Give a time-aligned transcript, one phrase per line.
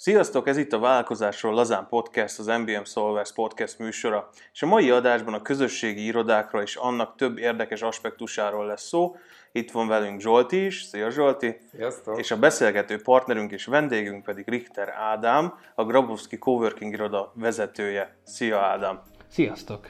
[0.00, 4.90] Sziasztok, ez itt a Vállalkozásról Lazán Podcast, az MBM Solvers Podcast műsora, és a mai
[4.90, 9.16] adásban a közösségi irodákra és annak több érdekes aspektusáról lesz szó.
[9.52, 11.58] Itt van velünk Zsolti is, szia Zsolti!
[11.74, 12.18] Sziasztok!
[12.18, 18.16] És a beszélgető partnerünk és vendégünk pedig Richter Ádám, a Grabowski Coworking iroda vezetője.
[18.22, 19.02] Szia Ádám!
[19.28, 19.88] Sziasztok!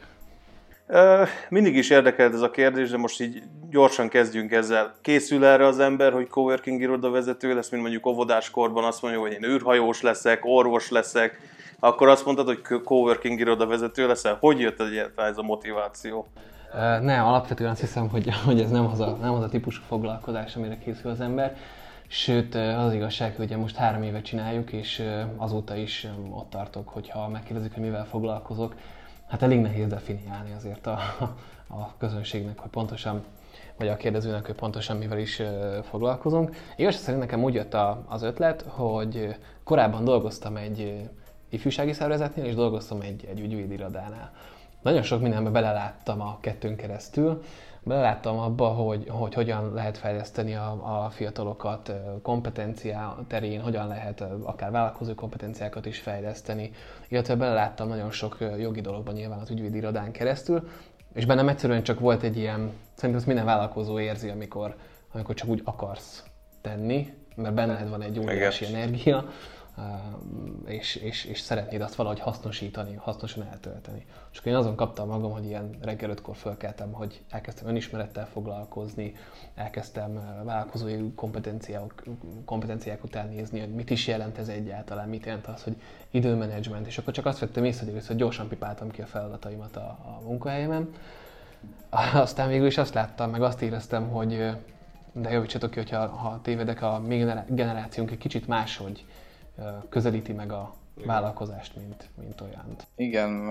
[1.49, 4.95] Mindig is érdekelt ez a kérdés, de most így gyorsan kezdjünk ezzel.
[5.01, 9.45] Készül erre az ember, hogy coworking iroda lesz, mint mondjuk óvodáskorban azt mondja, hogy én
[9.45, 11.41] űrhajós leszek, orvos leszek,
[11.81, 14.37] akkor azt mondtad, hogy coworking iroda vezető leszel.
[14.41, 14.83] Hogy jött
[15.17, 16.27] ez a motiváció?
[17.01, 20.57] Ne, alapvetően azt hiszem, hogy, hogy ez nem az, a, nem az a típusú foglalkozás,
[20.57, 21.57] amire készül az ember.
[22.07, 25.03] Sőt, az igazság, hogy most három éve csináljuk, és
[25.37, 28.75] azóta is ott tartok, hogyha megkérdezik, hogy mivel foglalkozok,
[29.29, 30.99] hát elég nehéz definiálni azért a,
[31.81, 33.25] a közönségnek, hogy pontosan,
[33.77, 35.43] vagy a kérdezőnek, hogy pontosan mivel is
[35.83, 36.57] foglalkozunk.
[36.77, 41.09] Igazság szerint nekem úgy jött a, az ötlet, hogy korábban dolgoztam egy
[41.49, 44.33] ifjúsági szervezetnél, és dolgoztam egy, egy ügyvédirodánál.
[44.83, 47.43] Nagyon sok mindenbe beleláttam a kettőn keresztül,
[47.83, 54.71] beleláttam abba, hogy, hogy hogyan lehet fejleszteni a, a fiatalokat kompetenciá terén, hogyan lehet akár
[54.71, 56.71] vállalkozó kompetenciákat is fejleszteni,
[57.09, 60.69] illetve beleláttam nagyon sok jogi dologban nyilván az ügyvédi irodán keresztül,
[61.15, 64.77] és bennem egyszerűen csak volt egy ilyen, szerintem ezt minden vállalkozó érzi, amikor,
[65.13, 66.25] amikor csak úgy akarsz
[66.61, 69.25] tenni, mert benned van egy óriási energia,
[70.67, 74.07] és, és, és szeretnéd azt valahogy hasznosítani, hasznosan eltölteni.
[74.33, 79.15] És én azon kaptam magam, hogy ilyen reggel ötkor fölkeltem, hogy elkezdtem önismerettel foglalkozni,
[79.55, 82.09] elkezdtem vállalkozói kompetenciák,
[82.45, 85.77] kompetenciák után nézni, hogy mit is jelent ez egyáltalán, mit jelent az, hogy
[86.11, 90.21] időmenedzsment, és akkor csak azt vettem észre, hogy gyorsan pipáltam ki a feladataimat a, a
[90.25, 90.91] munkahelyemen.
[92.15, 94.51] Aztán végül is azt láttam, meg azt éreztem, hogy
[95.13, 99.05] de javítsatok ki, hogyha ha tévedek, a mi generációnk egy kicsit máshogy
[99.89, 102.77] közelíti meg a vállalkozást, mint, mint olyan.
[102.97, 103.51] Igen,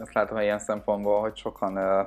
[0.00, 2.06] azt látom ilyen szempontból, hogy sokan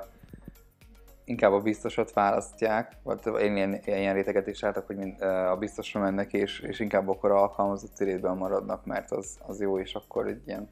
[1.24, 6.32] inkább a biztosat választják, vagy én ilyen, ilyen réteget is látok, hogy a biztosra mennek,
[6.32, 10.68] és, és inkább akkor alkalmazott rétben maradnak, mert az, az jó, és akkor egy ilyen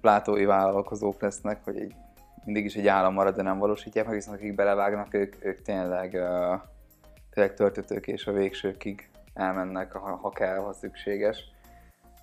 [0.00, 1.94] plátói vállalkozók lesznek, hogy egy,
[2.44, 6.10] mindig is egy állam marad, de nem valósítják meg, viszont akik belevágnak, ők, ők tényleg,
[7.30, 11.52] tényleg törtetők és a végsőkig elmennek, ha, ha kell, ha szükséges.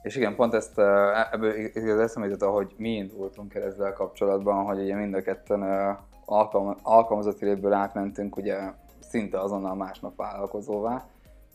[0.02, 0.80] És igen, pont ezt
[1.32, 5.62] ebből eszembe jutott, ahogy mi indultunk el ezzel kapcsolatban, hogy ugye mind a ketten
[6.26, 8.60] alkalma, alkalmazott életből átmentünk ugye
[9.00, 11.06] szinte azonnal másnap vállalkozóvá,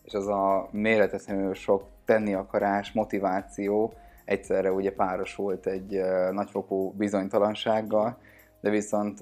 [0.02, 3.92] és az a méreteszemű sok tenni akarás, motiváció
[4.24, 6.00] egyszerre ugye párosult egy
[6.30, 8.18] nagyfokú bizonytalansággal,
[8.60, 9.18] de viszont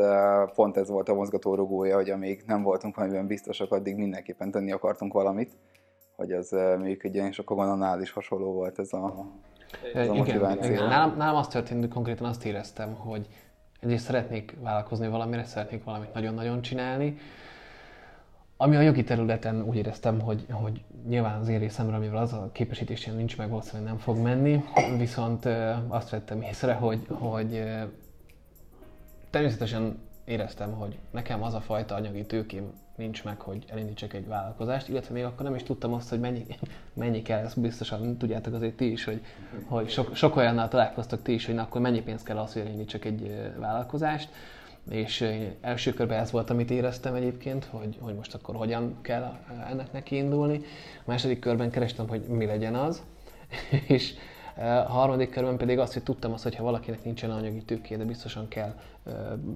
[0.55, 5.12] pont ez volt a mozgatórugója, hogy amíg nem voltunk valamiben biztosak, addig mindenképpen tenni akartunk
[5.12, 5.56] valamit,
[6.17, 9.27] hogy az működjön, és akkor gondolom is hasonló volt ez a,
[9.95, 10.73] ez a motiváció.
[10.73, 13.29] Igen, Nálam, nálam azt történt, hogy konkrétan azt éreztem, hogy
[13.81, 17.19] egyrészt szeretnék vállalkozni valamire, szeretnék valamit nagyon-nagyon csinálni,
[18.57, 22.51] ami a jogi területen úgy éreztem, hogy, hogy nyilván az én részemről, amivel az a
[22.53, 24.65] képesítés nincs meg, valószínűleg nem fog menni,
[24.99, 25.49] viszont
[25.89, 27.63] azt vettem észre, hogy, hogy
[29.31, 34.89] természetesen éreztem, hogy nekem az a fajta anyagi tőkém nincs meg, hogy elindítsak egy vállalkozást,
[34.89, 36.47] illetve még akkor nem is tudtam azt, hogy mennyi,
[36.93, 39.21] mennyi kell, ezt biztosan tudjátok azért ti is, hogy,
[39.65, 42.62] hogy sok, sok olyannal találkoztak ti is, hogy na, akkor mennyi pénz kell az, hogy
[42.62, 44.29] elindítsak egy vállalkozást,
[44.91, 45.31] és
[45.61, 49.37] első körben ez volt, amit éreztem egyébként, hogy, hogy most akkor hogyan kell
[49.71, 50.61] ennek neki indulni.
[50.99, 53.03] A második körben kerestem, hogy mi legyen az,
[53.87, 54.15] és
[54.57, 58.05] a harmadik körben pedig azt, hogy tudtam azt, hogy ha valakinek nincsen anyagi tőké, de
[58.05, 58.75] biztosan kell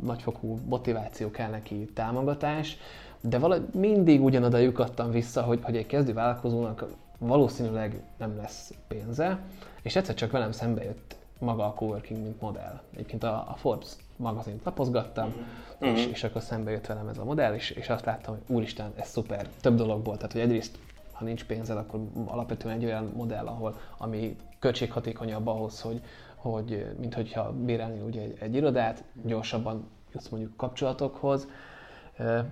[0.02, 2.76] nagyfokú motiváció, kell neki támogatás,
[3.20, 6.84] de valahogy mindig ugyanoda lyukadtam vissza, hogy, hogy egy kezdő vállalkozónak
[7.18, 9.38] valószínűleg nem lesz pénze,
[9.82, 12.80] és egyszer csak velem szembe jött maga a coworking, mint modell.
[12.92, 15.94] Egyébként a, a Forbes magazint lapozgattam, mm-hmm.
[15.94, 18.92] és, és akkor szembe jött velem ez a modell, és, és azt láttam, hogy úristen,
[18.96, 20.16] ez szuper, több dologból.
[20.16, 20.78] Tehát, hogy egyrészt,
[21.12, 26.00] ha nincs pénzed, akkor alapvetően egy olyan modell, ahol, ami költséghatékonyabb ahhoz, hogy,
[26.34, 31.48] hogy mint hogyha bérelni ugye egy, egy irodát, gyorsabban jutsz mondjuk kapcsolatokhoz,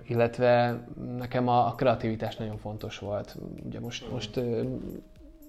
[0.07, 0.85] illetve
[1.17, 3.37] nekem a, a kreativitás nagyon fontos volt.
[3.67, 4.41] Ugye most, most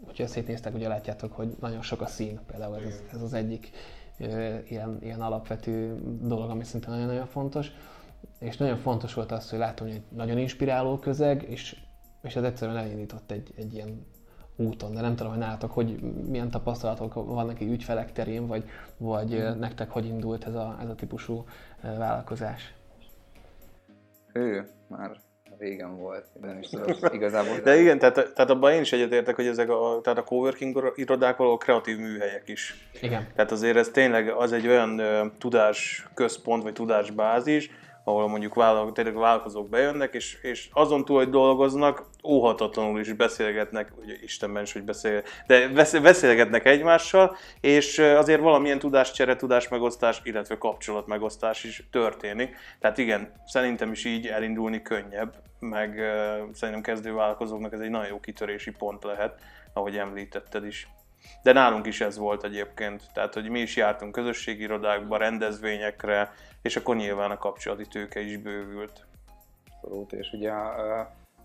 [0.06, 3.70] hogyha szétnéztek, ugye látjátok, hogy nagyon sok a szín, például ez, az, ez az egyik
[4.68, 7.72] ilyen, ilyen alapvető dolog, ami szinte nagyon-nagyon fontos.
[8.40, 11.82] És nagyon fontos volt az, hogy látom, hogy egy nagyon inspiráló közeg, és,
[12.22, 14.06] és ez egyszerűen elindított egy, egy ilyen
[14.58, 18.64] úton, de nem tudom, hogy nálatok, hogy milyen tapasztalatok vannak egy ügyfelek terén, vagy,
[18.98, 19.60] vagy mm.
[19.60, 21.46] nektek hogy indult ez a, ez a típusú
[21.82, 22.74] vállalkozás?
[24.34, 25.12] Ő, már
[25.60, 27.60] régen volt, nem is tudom igazából.
[27.64, 31.38] De igen, tehát, tehát abban én is egyetértek, hogy ezek a, tehát a coworking irodák
[31.38, 32.90] valahol kreatív műhelyek is.
[33.02, 33.28] Igen.
[33.36, 37.70] Tehát azért ez tényleg az egy olyan ö, tudásközpont, vagy tudásbázis,
[38.08, 43.92] ahol mondjuk vállal, tényleg vállalkozók bejönnek, és, és azon túl, hogy dolgoznak, óhatatlanul is beszélgetnek,
[44.02, 50.58] ugye Istenben is, hogy beszél, de beszél, beszélgetnek egymással, és azért valamilyen tudáscsere, tudásmegosztás, illetve
[50.58, 52.56] kapcsolatmegosztás is történik.
[52.80, 56.00] Tehát igen, szerintem is így elindulni könnyebb, meg
[56.54, 59.40] szerintem kezdő vállalkozóknak ez egy nagyon jó kitörési pont lehet,
[59.74, 60.88] ahogy említetted is.
[61.44, 66.32] De nálunk is ez volt egyébként, tehát hogy mi is jártunk közösségi irodákba, rendezvényekre,
[66.62, 69.06] és akkor nyilván a kapcsolati tőke is bővült.
[69.82, 70.52] Abszolút, és ugye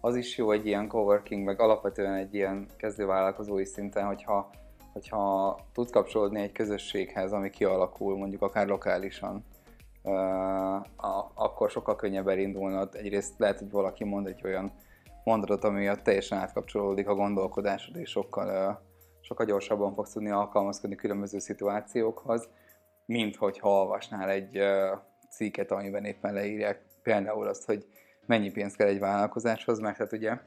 [0.01, 4.51] az is jó egy ilyen coworking, meg alapvetően egy ilyen kezdővállalkozói szinten, hogyha,
[4.93, 9.45] hogyha tudsz kapcsolódni egy közösséghez, ami kialakul, mondjuk akár lokálisan,
[11.35, 12.95] akkor sokkal könnyebb elindulnod.
[12.95, 14.73] Egyrészt lehet, hogy valaki mond egy olyan
[15.25, 18.81] mondatot, ami teljesen átkapcsolódik a gondolkodásod, és sokkal
[19.33, 22.49] sokkal gyorsabban fogsz tudni alkalmazkodni különböző szituációkhoz,
[23.07, 24.61] mint hogyha olvasnál egy
[25.31, 27.87] cikket, amiben éppen leírják például azt, hogy
[28.27, 30.39] mennyi pénz kell egy vállalkozáshoz, mert hát ugye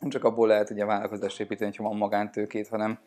[0.00, 2.98] nem csak abból lehet ugye vállalkozást építeni, hogyha van magántőkét, hanem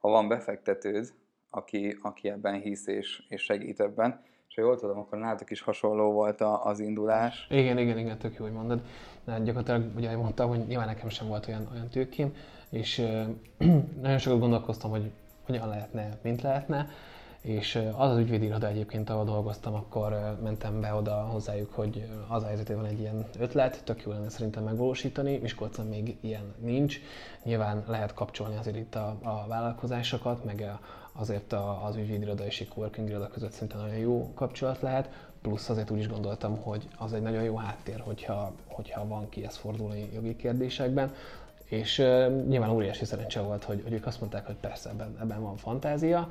[0.00, 1.12] ha van befektetőd,
[1.50, 5.60] aki, aki ebben hisz és, és segít ebben, és ha jól tudom, akkor nálatok is
[5.60, 7.46] hasonló volt a, az indulás.
[7.50, 8.82] Igen, igen, igen, tök jó, hogy mondod.
[9.24, 12.32] De gyakorlatilag ugye mondtam, hogy nyilván nekem sem volt olyan, olyan tőkém,
[12.70, 13.06] és
[14.02, 15.10] nagyon sokat gondolkoztam, hogy
[15.46, 16.88] hogyan lehetne, mint lehetne,
[17.40, 22.74] és az az ügyvédiroda egyébként, ahol dolgoztam, akkor mentem be oda hozzájuk, hogy az a
[22.74, 26.98] van egy ilyen ötlet, tök jó lenne szerintem megvalósítani, Miskolcon még ilyen nincs.
[27.44, 30.72] Nyilván lehet kapcsolni azért itt a, a vállalkozásokat, meg
[31.12, 31.52] azért
[31.84, 35.10] az ügyvédiroda és egy coworking iroda között szerintem nagyon jó kapcsolat lehet,
[35.42, 39.56] plusz azért úgy is gondoltam, hogy az egy nagyon jó háttér, hogyha, hogyha van kihez
[39.56, 41.12] fordulni jogi kérdésekben.
[41.70, 45.42] És uh, nyilván óriási szerencse volt, hogy, hogy ők azt mondták, hogy persze ebben, ebben
[45.42, 46.28] van fantázia.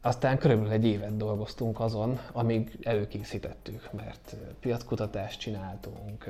[0.00, 6.24] Aztán körülbelül egy évet dolgoztunk azon, amíg előkészítettük, mert piackutatást csináltunk,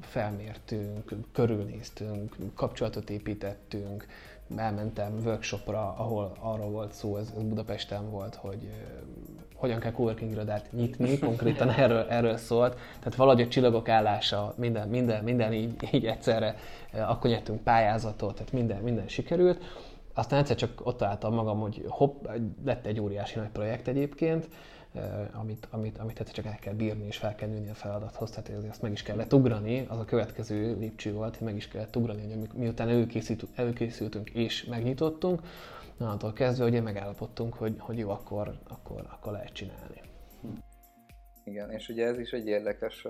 [0.00, 4.06] felmértünk, körülnéztünk, kapcsolatot építettünk,
[4.56, 8.70] elmentem workshopra, ahol arról volt szó, ez, Budapesten volt, hogy
[9.64, 12.78] hogyan kell coworking irodát nyitni, konkrétan erről, erről szólt.
[12.98, 16.56] Tehát valahogy a csillagok állása, minden, minden, minden így, így egyszerre,
[16.92, 19.62] akkor nyertünk pályázatot, tehát minden, minden sikerült.
[20.14, 22.26] Aztán egyszer csak ott találtam magam, hogy hopp,
[22.64, 24.48] lett egy óriási nagy projekt egyébként,
[25.32, 28.48] amit, amit, amit hát csak el kell bírni és fel kell nőni a feladathoz, tehát
[28.48, 31.96] ezért azt meg is kellett ugrani, az a következő lépcső volt, hogy meg is kellett
[31.96, 32.88] ugrani, hogy miután
[33.54, 35.40] előkészültünk és megnyitottunk,
[35.98, 40.00] onnantól kezdve ugye megállapodtunk, hogy, hogy jó, akkor, akkor, akkor lehet csinálni.
[41.44, 43.06] Igen, és ugye ez is egy érdekes,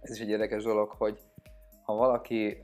[0.00, 1.18] ez is egy érdekes dolog, hogy
[1.82, 2.60] ha valaki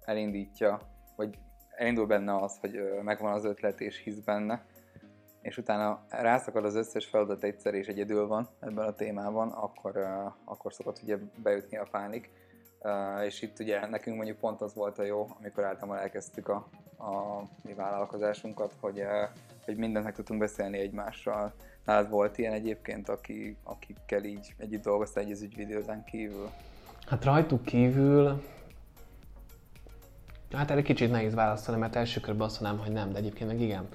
[0.00, 0.80] elindítja,
[1.16, 1.38] vagy
[1.70, 4.66] elindul benne az, hogy megvan az ötlet és hisz benne,
[5.42, 9.96] és utána rászakad az összes feladat egyszer és egyedül van ebben a témában, akkor,
[10.44, 12.30] akkor szokott ugye beütni a pánik.
[13.24, 16.68] És itt ugye nekünk mondjuk pont az volt a jó, amikor általában elkezdtük a,
[16.98, 19.02] a mi vállalkozásunkat, hogy,
[19.64, 21.52] hogy mindent meg tudtunk beszélni egymással.
[21.84, 26.50] Nálad volt ilyen egyébként, aki, akikkel így együtt dolgoztál egy az ügyvédőzen kívül?
[27.06, 28.42] Hát rajtuk kívül
[30.52, 33.60] Hát erre kicsit nehéz válaszolni, mert első körben azt mondanám, hogy nem, de egyébként meg
[33.60, 33.88] igen.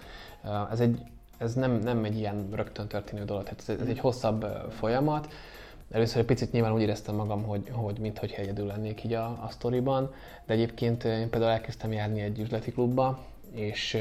[0.71, 1.01] Ez, egy,
[1.37, 5.33] ez nem, nem egy ilyen rögtön történő dolog, tehát ez, ez egy hosszabb folyamat.
[5.91, 9.47] Először egy picit nyilván úgy éreztem magam, hogy, hogy mintha egyedül lennék így a, a
[9.49, 10.13] sztoriban,
[10.45, 13.97] de egyébként én például elkezdtem járni egy üzleti klubba, és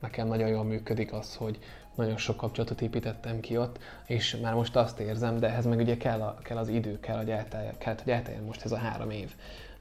[0.00, 1.58] nekem nagyon jól működik az, hogy
[1.94, 5.96] nagyon sok kapcsolatot építettem ki ott, és már most azt érzem, de ehhez meg ugye
[5.96, 9.10] kell, a, kell az idő, kell, hogy elteljen, kell, hogy elteljen most ez a három
[9.10, 9.34] év.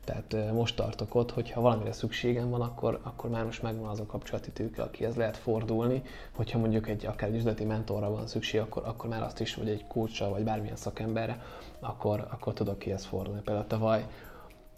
[0.05, 4.05] Tehát most tartok ott, hogyha valamire szükségem van, akkor, akkor már most megvan az a
[4.05, 6.01] kapcsolati tőke, akihez lehet fordulni.
[6.35, 9.69] Hogyha mondjuk egy akár egy üzleti mentorra van szükség, akkor, akkor már azt is, vagy
[9.69, 11.41] egy coachra, vagy bármilyen szakemberre,
[11.79, 13.41] akkor, akkor tudok kihez fordulni.
[13.41, 14.05] Például tavaly,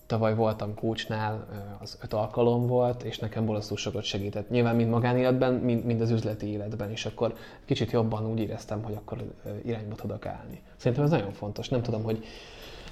[0.05, 1.48] tavaly voltam coachnál,
[1.79, 4.50] az öt alkalom volt, és nekem bolasztul sokat segített.
[4.50, 7.34] Nyilván mind magánéletben, mind, mind az üzleti életben, és akkor
[7.65, 10.62] kicsit jobban úgy éreztem, hogy akkor irányba tudok állni.
[10.75, 11.69] Szerintem ez nagyon fontos.
[11.69, 12.25] Nem tudom, hogy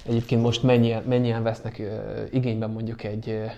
[0.08, 1.82] Egyébként most mennyien, mennyien vesznek
[2.30, 3.50] igényben mondjuk egy,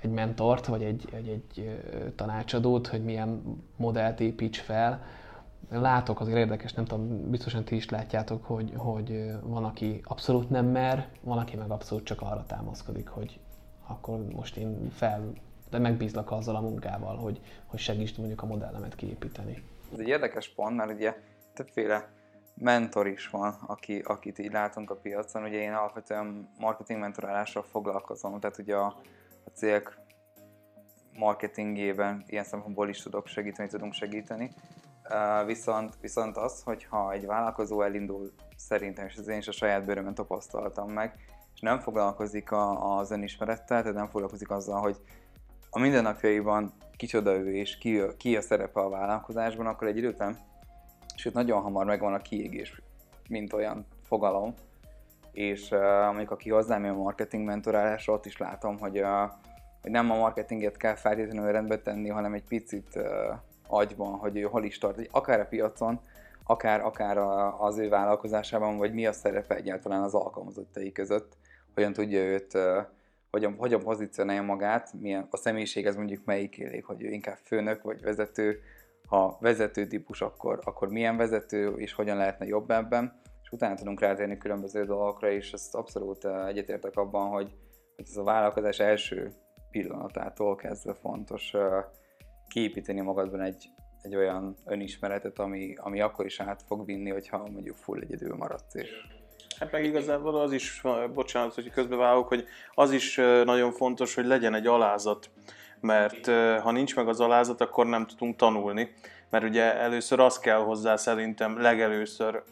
[0.00, 1.82] egy mentort, vagy egy, egy, egy
[2.16, 3.42] tanácsadót, hogy milyen
[3.76, 5.04] modellt építs fel.
[5.70, 10.66] Látok azért érdekes, nem tudom, biztosan ti is látjátok, hogy, hogy van, aki abszolút nem
[10.66, 13.40] mer, van, aki meg abszolút csak arra támaszkodik, hogy
[13.86, 15.32] akkor most én fel,
[15.70, 19.62] de megbízlak azzal a munkával, hogy, hogy segítsd mondjuk a modellemet kiépíteni.
[19.92, 21.14] Ez egy érdekes pont, mert ugye
[21.54, 22.08] többféle
[22.54, 25.42] mentor is van, aki, akit így látunk a piacon.
[25.42, 28.86] Ugye én alapvetően marketing mentorálással foglalkozom, tehát ugye a,
[29.44, 29.98] a cégek
[31.12, 34.50] marketingében ilyen szempontból is tudok segíteni, tudunk segíteni.
[35.08, 39.84] Uh, viszont, viszont az, hogyha egy vállalkozó elindul szerintem, és ez én is a saját
[39.84, 41.14] bőrömön tapasztaltam meg,
[41.54, 44.96] és nem foglalkozik a, az önismerettel, tehát nem foglalkozik azzal, hogy
[45.70, 50.38] a mindennapjaiban kicsoda ő és ki, ki a szerepe a vállalkozásban, akkor egy idő után,
[51.14, 52.80] sőt nagyon hamar megvan a kiégés,
[53.28, 54.54] mint olyan fogalom,
[55.32, 59.30] és uh, amikor aki hozzám jön a marketing mentorálásra, ott is látom, hogy, uh,
[59.82, 63.04] hogy nem a marketinget kell feltétlenül rendbe tenni, hanem egy picit uh,
[63.66, 66.00] agyban, hogy ő hol is tart, akár a piacon,
[66.44, 71.36] akár, akár a, az ő vállalkozásában, vagy mi a szerepe egyáltalán az alkalmazottai között,
[71.74, 72.84] hogyan tudja őt, uh,
[73.30, 77.82] hogyan, hogyan pozícionálja magát, milyen a személyiség ez mondjuk melyik élék, hogy ő inkább főnök
[77.82, 78.60] vagy vezető,
[79.08, 84.00] ha vezető típus, akkor, akkor milyen vezető, és hogyan lehetne jobb ebben, és utána tudunk
[84.00, 87.54] rátérni különböző dolgokra, és ezt abszolút egyetértek abban, hogy,
[87.96, 89.32] hogy ez a vállalkozás első
[89.70, 91.52] pillanatától kezdve fontos
[92.48, 93.68] kiépíteni magadban egy,
[94.02, 98.74] egy olyan önismeretet, ami, ami akkor is át fog vinni, hogyha mondjuk full egyedül maradsz.
[98.74, 98.90] És...
[99.58, 100.82] Hát meg igazából az is,
[101.14, 102.44] bocsánat, hogy közbevágok, hogy
[102.74, 105.30] az is nagyon fontos, hogy legyen egy alázat,
[105.84, 106.26] mert
[106.62, 108.90] ha nincs meg az alázat, akkor nem tudunk tanulni
[109.34, 112.42] mert ugye először az kell hozzá szerintem legelőször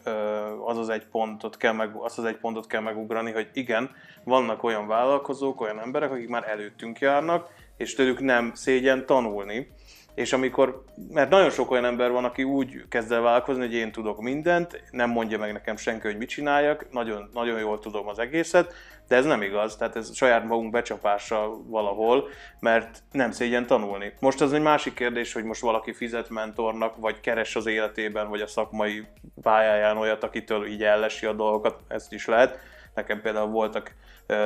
[0.65, 3.89] az az egy pontot kell meg, az az egy pontot kell megugrani, hogy igen,
[4.23, 9.71] vannak olyan vállalkozók, olyan emberek, akik már előttünk járnak, és tőlük nem szégyen tanulni.
[10.15, 13.91] És amikor, mert nagyon sok olyan ember van, aki úgy kezd el vállalkozni, hogy én
[13.91, 18.19] tudok mindent, nem mondja meg nekem senki, hogy mit csináljak, nagyon, nagyon jól tudom az
[18.19, 18.73] egészet,
[19.07, 22.27] de ez nem igaz, tehát ez saját magunk becsapása valahol,
[22.59, 24.13] mert nem szégyen tanulni.
[24.19, 28.41] Most az egy másik kérdés, hogy most valaki fizet mentornak, vagy keres az életében, vagy
[28.41, 29.05] a szakmai
[29.41, 32.59] pályáján olyat, akitől így ellesi a dolgokat, ezt is lehet.
[32.95, 33.95] Nekem például voltak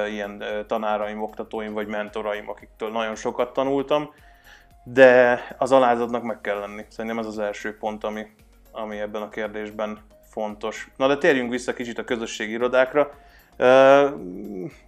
[0.10, 4.14] ilyen tanáraim, oktatóim, vagy mentoraim, akiktől nagyon sokat tanultam,
[4.94, 6.86] de az alázatnak meg kell lenni.
[6.88, 8.26] Szerintem ez az első pont, ami,
[8.72, 10.92] ami ebben a kérdésben fontos.
[10.98, 13.12] Na de térjünk vissza kicsit a közösségi irodákra.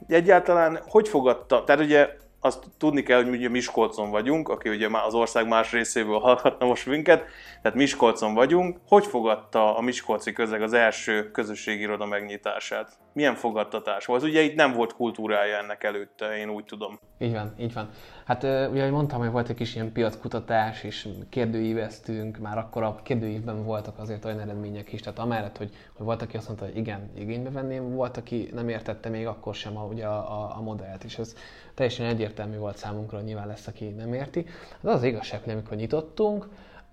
[0.07, 2.09] Egyáltalán hogy fogadta, tehát ugye
[2.41, 6.85] azt tudni kell, hogy ugye Miskolcon vagyunk, aki ugye az ország más részéből hallhatna most
[6.85, 7.25] minket,
[7.61, 8.77] tehát Miskolcon vagyunk.
[8.87, 12.91] Hogy fogadta a Miskolci közeg az első közösségi iroda megnyitását?
[13.13, 14.23] Milyen fogadtatás volt?
[14.23, 16.99] Ugye itt nem volt kultúrája ennek előtte, én úgy tudom.
[17.21, 17.89] Így van, így van.
[18.25, 22.99] Hát ugye, ahogy mondtam, hogy volt egy kis ilyen piackutatás, és kérdőíveztünk, már akkor a
[23.03, 26.77] kérdőívben voltak azért olyan eredmények is, tehát amellett, hogy, hogy volt, aki azt mondta, hogy
[26.77, 30.61] igen, igénybe venném, volt, aki nem értette még akkor sem a, ugye a, a, a
[30.61, 31.35] modellt, és ez
[31.73, 34.45] teljesen egyértelmű volt számunkra, hogy nyilván lesz, aki nem érti.
[34.81, 36.47] Az az igazság, hogy amikor nyitottunk,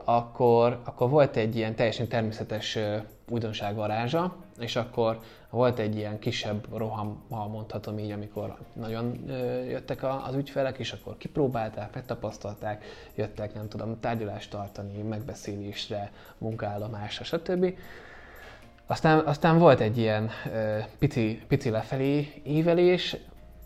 [0.08, 2.78] akkor, akkor volt egy ilyen teljesen természetes
[3.28, 5.20] újdonság varázsa, és akkor
[5.50, 9.24] volt egy ilyen kisebb roham, ha mondhatom így, amikor nagyon
[9.68, 12.84] jöttek az ügyfelek, és akkor kipróbálták, megtapasztalták,
[13.14, 17.74] jöttek, nem tudom, tárgyalást tartani, megbeszélésre, munkállomásra, stb.
[18.86, 20.30] Aztán, aztán volt egy ilyen
[20.98, 23.16] pici, pici lefelé ívelés,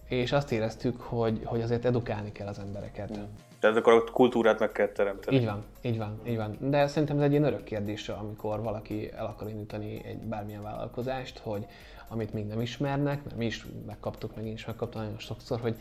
[0.09, 3.18] és azt éreztük, hogy, hogy azért edukálni kell az embereket.
[3.18, 3.23] Mm.
[3.61, 5.37] Tehát akkor a kultúrát meg kell teremteni.
[5.37, 6.57] Így van, így van, így van.
[6.61, 11.38] De szerintem ez egy ilyen örök kérdés, amikor valaki el akar indítani egy bármilyen vállalkozást,
[11.38, 11.67] hogy
[12.09, 15.76] amit még nem ismernek, mert mi is megkaptuk, meg én is megkaptam nagyon sokszor, hogy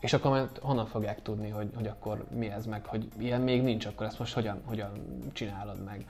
[0.00, 3.62] és akkor majd honnan fogják tudni, hogy, hogy akkor mi ez meg, hogy ilyen még
[3.62, 4.90] nincs, akkor ezt most hogyan, hogyan
[5.32, 6.06] csinálod meg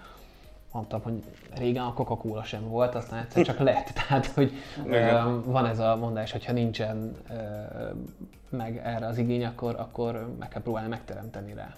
[0.73, 1.23] mondtam, hogy
[1.57, 3.87] régen a Coca-Cola sem volt, aztán egyszer csak lett.
[4.07, 4.53] Tehát, hogy
[4.85, 5.43] Igen.
[5.45, 7.17] van ez a mondás, hogy ha nincsen
[8.49, 11.75] meg erre az igény, akkor, akkor meg kell próbálni megteremteni rá.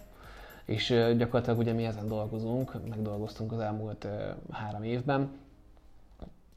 [0.64, 4.06] És gyakorlatilag ugye mi ezen dolgozunk, megdolgoztunk az elmúlt
[4.50, 5.30] három évben,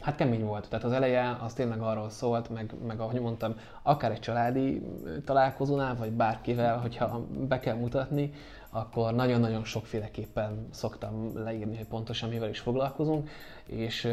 [0.03, 4.11] Hát kemény volt, tehát az eleje az tényleg arról szólt, meg, meg ahogy mondtam, akár
[4.11, 4.81] egy családi
[5.25, 8.33] találkozónál, vagy bárkivel, hogyha be kell mutatni,
[8.69, 13.29] akkor nagyon-nagyon sokféleképpen szoktam leírni, hogy pontosan mivel is foglalkozunk,
[13.65, 14.07] és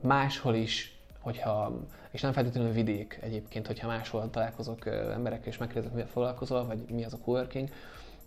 [0.00, 1.72] máshol is, hogyha,
[2.10, 7.04] és nem feltétlenül vidék egyébként, hogyha máshol találkozok emberekkel és megkérdezek, mivel foglalkozol, vagy mi
[7.04, 7.68] az a coworking,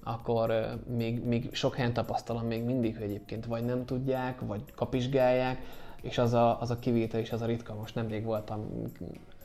[0.04, 5.62] akkor még, még sok helyen tapasztalom még mindig, hogy egyébként vagy nem tudják, vagy kapizsgálják,
[6.02, 7.74] és az a, az a kivétel és az a ritka.
[7.74, 8.66] Most nemrég voltam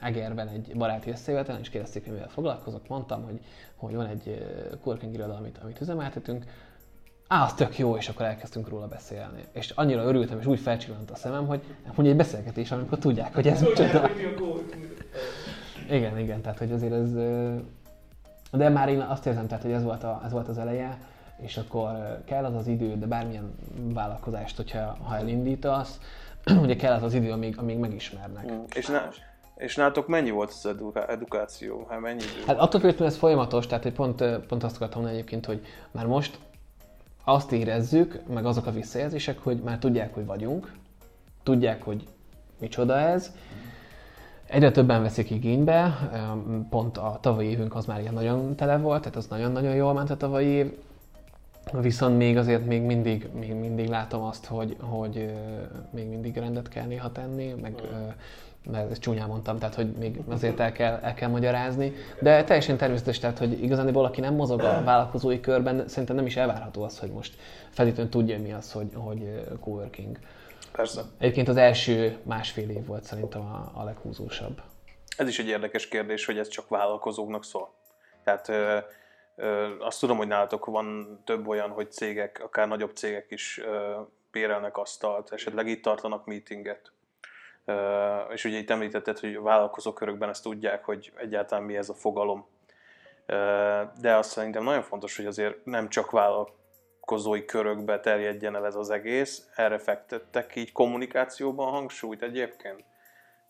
[0.01, 2.89] Egerben egy baráti összejövetelen, és kérdezték, hogy mivel foglalkozok.
[2.89, 3.41] Mondtam, hogy,
[3.77, 4.47] hogy van egy
[4.83, 6.45] coworking iroda, amit, amit üzemeltetünk.
[7.29, 9.45] Á, az tök jó, és akkor elkezdtünk róla beszélni.
[9.53, 13.49] És annyira örültem, és úgy felcsillant a szemem, hogy mondja egy beszélgetés, amikor tudják, hogy
[13.49, 14.09] ez micsoda.
[15.91, 17.13] Igen, igen, tehát hogy azért ez...
[18.53, 20.99] De már én azt érzem, tehát, hogy ez volt, a, ez volt az eleje,
[21.37, 23.55] és akkor kell az az idő, de bármilyen
[23.93, 26.01] vállalkozást, hogyha ha elindítasz,
[26.65, 28.53] ugye kell az az idő, amíg, amíg megismernek.
[28.53, 28.63] Mm.
[28.75, 29.03] És, ne,
[29.57, 31.87] és nálatok mennyi volt az eduká- edukáció?
[31.91, 32.43] Hát mennyi idő?
[32.47, 36.07] Hát attól függően ez folyamatos, tehát hogy pont, pont azt akartam mondani egyébként, hogy már
[36.07, 36.39] most
[37.25, 40.73] azt érezzük, meg azok a visszajelzések, hogy már tudják, hogy vagyunk,
[41.43, 42.05] tudják, hogy
[42.59, 43.33] micsoda ez,
[44.47, 46.11] Egyre többen veszik igénybe,
[46.71, 50.11] pont a tavalyi évünk az már ilyen nagyon tele volt, tehát az nagyon-nagyon jól ment
[50.11, 50.73] a tavalyi év,
[51.73, 55.33] viszont még azért még mindig, még mindig látom azt, hogy, hogy
[55.91, 57.75] még mindig rendet kell néha tenni, meg
[58.71, 62.77] mert ezt csúnyán mondtam, tehát hogy még azért el kell, el kell magyarázni, de teljesen
[62.77, 66.99] természetes, tehát hogy igazán valaki nem mozog a vállalkozói körben, szerintem nem is elvárható az,
[66.99, 67.35] hogy most
[67.71, 70.19] feltétlenül tudja mi az, hogy, hogy coworking.
[70.73, 71.03] Persze.
[71.19, 74.63] Egyébként az első másfél év volt szerintem a, a leghúzósabb.
[75.17, 77.73] Ez is egy érdekes kérdés, hogy ez csak vállalkozóknak szól.
[78.25, 78.51] Tehát
[79.79, 83.61] azt tudom, hogy nálatok van több olyan, hogy cégek, akár nagyobb cégek is
[84.31, 86.93] bérelnek asztalt, esetleg itt tartanak meetinget.
[88.33, 92.47] És ugye itt említetted, hogy a vállalkozókörökben ezt tudják, hogy egyáltalán mi ez a fogalom.
[94.01, 98.91] De azt szerintem nagyon fontos, hogy azért nem csak vállalkozói körökbe terjedjen el ez az
[98.91, 99.49] egész.
[99.55, 102.85] Erre fektettek így kommunikációban hangsúlyt egyébként?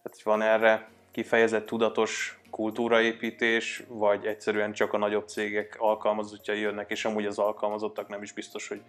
[0.03, 7.05] Tehát van erre kifejezett tudatos kultúraépítés, vagy egyszerűen csak a nagyobb cégek alkalmazottjai jönnek, és
[7.05, 8.81] amúgy az alkalmazottak nem is biztos, hogy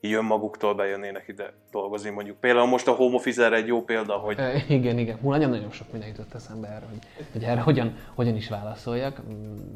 [0.00, 2.40] így önmaguktól bejönnének ide dolgozni mondjuk.
[2.40, 4.38] Például most a home office egy jó példa, hogy...
[4.38, 5.18] E, igen, igen.
[5.18, 9.16] Hú, nagyon-nagyon sok minden jutott eszembe erre, hogy, hogy erre hogyan, hogyan is válaszoljak.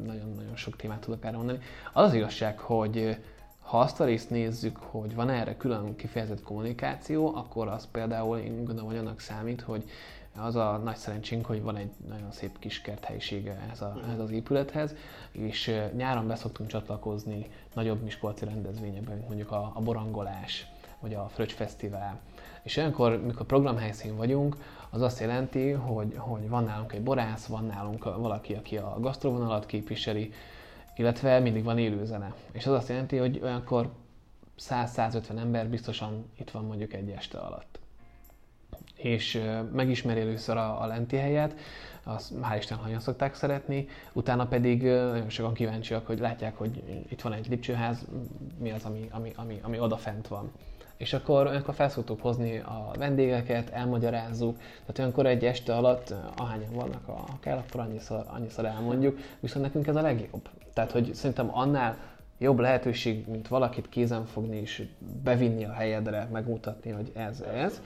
[0.05, 1.59] Nagyon-nagyon sok témát tudok erre mondani.
[1.93, 3.17] Az az igazság, hogy
[3.59, 8.55] ha azt a részt nézzük, hogy van erre külön kifejezett kommunikáció, akkor az például én
[8.55, 9.83] gondolom, hogy annak számít, hogy
[10.37, 14.31] az a nagy szerencsénk, hogy van egy nagyon szép kis kerthelyisége ez, a, ez az
[14.31, 14.95] épülethez,
[15.31, 20.67] és nyáron beszoktunk csatlakozni nagyobb miskolci rendezvényekben, mint mondjuk a, a Borangolás,
[20.99, 22.19] vagy a Fröccs Fesztivál.
[22.63, 24.57] És olyankor, mikor programhelyszín vagyunk,
[24.89, 29.65] az azt jelenti, hogy, hogy van nálunk egy borász, van nálunk valaki, aki a gasztrovonalat
[29.65, 30.33] képviseli,
[30.95, 32.33] illetve mindig van élő zene.
[32.51, 33.89] És az azt jelenti, hogy olyankor
[34.59, 37.80] 100-150 ember biztosan itt van mondjuk egy este alatt.
[39.01, 39.41] És
[39.73, 41.55] megismeri először a, a lenti helyet,
[42.03, 47.21] azt hál' Isten hanyan szokták szeretni, utána pedig nagyon sokan kíváncsiak, hogy látják, hogy itt
[47.21, 48.05] van egy lipcsőház,
[48.59, 50.51] mi az, ami, ami, ami, ami odafent van
[51.01, 57.07] és akkor olyankor felszoktuk hozni a vendégeket, elmagyarázzuk, tehát olyankor egy este alatt, ahányan vannak,
[57.07, 60.49] a kell, akkor annyiszor, annyiszor elmondjuk, viszont nekünk ez a legjobb.
[60.73, 61.97] Tehát, hogy szerintem annál
[62.37, 64.87] jobb lehetőség, mint valakit kézen fogni és
[65.23, 67.81] bevinni a helyedre, megmutatni, hogy ez, ez.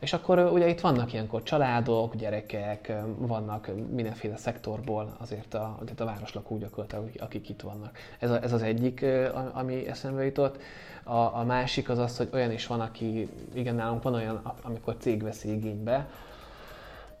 [0.00, 6.58] És akkor ugye itt vannak ilyenkor családok, gyerekek, vannak mindenféle szektorból azért a, a városlakók
[6.58, 7.98] gyakorlatilag, akik itt vannak.
[8.18, 9.04] Ez, a, ez az egyik,
[9.52, 10.62] ami eszembe jutott.
[11.02, 14.96] A, a másik az az, hogy olyan is van, aki, igen, nálunk van olyan, amikor
[14.98, 16.08] cég veszi igénybe,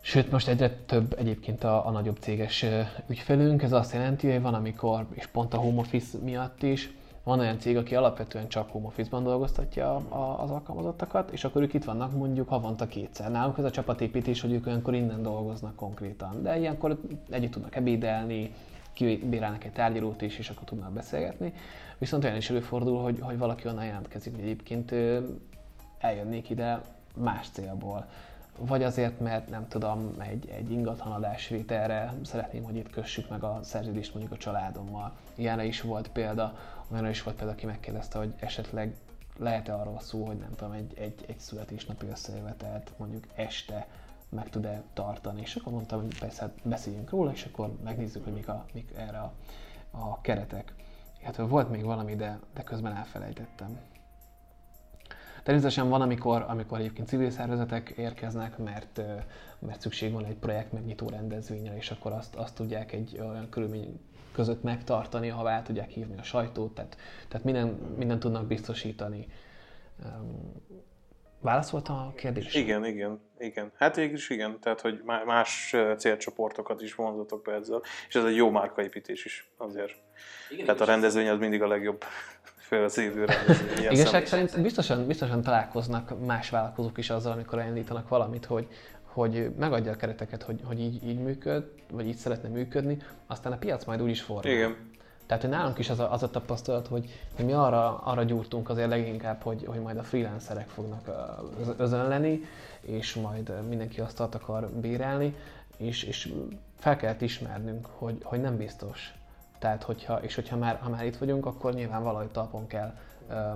[0.02, 2.64] Sőt, most egyre több egyébként a, a nagyobb céges
[3.06, 3.62] ügyfelünk.
[3.62, 6.90] Ez azt jelenti, hogy van, amikor, és pont a home office miatt is,
[7.24, 9.94] van olyan cég, aki alapvetően csak home office-ban dolgoztatja
[10.36, 13.30] az alkalmazottakat, és akkor ők itt vannak mondjuk havonta kétszer.
[13.30, 16.42] Náluk ez a csapatépítés, hogy ők olyankor innen dolgoznak konkrétan.
[16.42, 18.52] De ilyenkor együtt tudnak ebédelni,
[18.92, 21.52] kibírálnak egy tárgyalót is, és akkor tudnak beszélgetni.
[21.98, 24.94] Viszont olyan is előfordul, hogy, hogy valaki onnan jelentkezik, hogy egyébként
[25.98, 26.80] eljönnék ide
[27.14, 28.06] más célból.
[28.58, 34.14] Vagy azért, mert nem tudom, egy, egy ingatlanadásvételre szeretném, hogy itt kössük meg a szerződést
[34.14, 35.12] mondjuk a családommal.
[35.34, 36.54] Ilyenre is volt példa,
[36.90, 38.96] olyanra is volt példa, aki megkérdezte, hogy esetleg
[39.38, 43.86] lehet-e arról szó, hogy nem tudom, egy, egy, egy születésnapi összejövetelt mondjuk este
[44.28, 45.40] meg tud-e tartani.
[45.40, 48.92] És akkor mondtam, hogy persze hát beszéljünk róla, és akkor megnézzük, hogy mik, a, mik
[48.96, 49.32] erre a,
[49.90, 50.74] a keretek.
[51.22, 53.78] Hát volt még valami, de, de közben elfelejtettem.
[55.42, 59.00] Természetesen van, amikor, amikor egyébként civil szervezetek érkeznek, mert,
[59.58, 64.00] mert szükség van egy projekt megnyitó rendezvényre, és akkor azt, azt tudják egy olyan körülmény
[64.40, 66.96] között megtartani, ha el tudják hívni a sajtót, tehát,
[67.28, 69.26] tehát minden, minden tudnak biztosítani.
[71.40, 72.60] Válaszoltam a kérdésre?
[72.60, 73.72] Igen, igen, igen.
[73.76, 78.50] Hát végülis igen, tehát hogy más célcsoportokat is vonzatok be ezzel, és ez egy jó
[78.50, 79.94] márkaépítés is azért.
[80.50, 82.04] Igen, tehát a rendezvény az mindig a legjobb
[82.56, 83.34] fél az időre.
[83.90, 88.66] Igazság szerint biztosan, biztosan találkoznak más vállalkozók is azzal, amikor elindítanak valamit, hogy,
[89.12, 93.56] hogy megadja a kereteket, hogy, hogy így, így működ, vagy így szeretne működni, aztán a
[93.56, 94.50] piac majd úgy is fordul.
[94.50, 94.76] Igen.
[95.26, 98.68] Tehát, hogy nálunk is az a, az a tapasztalat, hogy, hogy mi arra, arra gyúrtunk
[98.68, 101.10] azért leginkább, hogy, hogy majd a freelancerek fognak
[101.76, 102.40] özönleni,
[102.80, 105.34] és majd mindenki azt akar bérelni,
[105.76, 106.32] és, és
[106.78, 109.14] fel kellett ismernünk, hogy, hogy nem biztos,
[109.58, 112.94] Tehát, hogyha, és hogyha már, ha már itt vagyunk, akkor nyilván valahogy talpon kell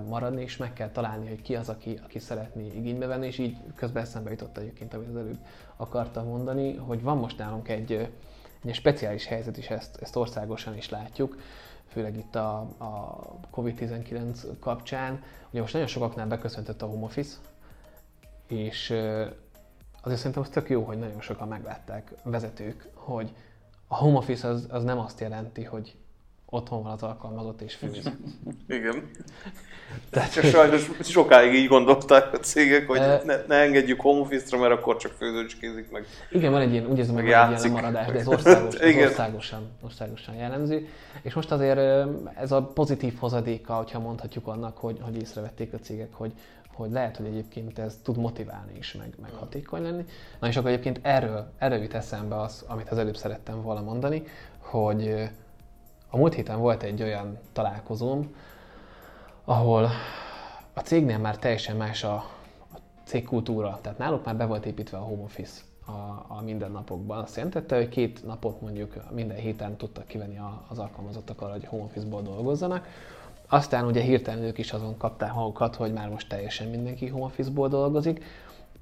[0.07, 3.57] maradni, és meg kell találni, hogy ki az, aki, aki szeretné igénybe venni, és így
[3.75, 5.37] közben eszembe jutott egyébként, amit az előbb
[5.75, 8.11] akartam mondani, hogy van most nálunk egy,
[8.63, 11.37] egy speciális helyzet, és ezt, ezt országosan is látjuk,
[11.87, 15.23] főleg itt a, a COVID-19 kapcsán.
[15.49, 17.37] Ugye most nagyon sokaknál beköszöntött a home office,
[18.47, 18.89] és
[20.01, 23.33] azért szerintem az tök jó, hogy nagyon sokan meglátták vezetők, hogy
[23.87, 25.95] a home office az, az nem azt jelenti, hogy
[26.45, 28.11] otthon van az alkalmazott és főz.
[28.67, 29.09] Igen.
[30.09, 33.21] Tehát, csak sajnos sokáig így gondolták a cégek, hogy e...
[33.25, 36.05] ne, ne engedjük home office-ra, mert akkor csak főzőcskézik meg.
[36.31, 38.95] Igen, van egy ilyen, úgy érzem, hogy van egy ilyen maradás, de ez országos, ez
[38.95, 40.87] országosan, országosan jellemző.
[41.21, 41.79] És most azért
[42.35, 46.31] ez a pozitív hozadéka, hogyha mondhatjuk annak, hogy, hogy észrevették a cégek, hogy,
[46.73, 50.05] hogy lehet, hogy egyébként ez tud motiválni is, meg, meg hatékony lenni.
[50.39, 54.23] Na és akkor egyébként erről, erről jut eszembe az, amit az előbb szerettem volna mondani,
[54.57, 55.29] hogy
[56.15, 58.35] a múlt héten volt egy olyan találkozóm,
[59.45, 59.89] ahol
[60.73, 62.13] a cégnél már teljesen más a,
[62.73, 65.91] a cégkultúra, tehát náluk már be volt építve a home office a,
[66.27, 67.17] a mindennapokban.
[67.17, 71.83] Azt jelentette, hogy két napot mondjuk minden héten tudtak kivenni az alkalmazottak arra, hogy home
[71.83, 72.87] office-ból dolgozzanak.
[73.47, 77.67] Aztán ugye hirtelen ők is azon kapták magukat, hogy már most teljesen mindenki home office-ból
[77.67, 78.23] dolgozik,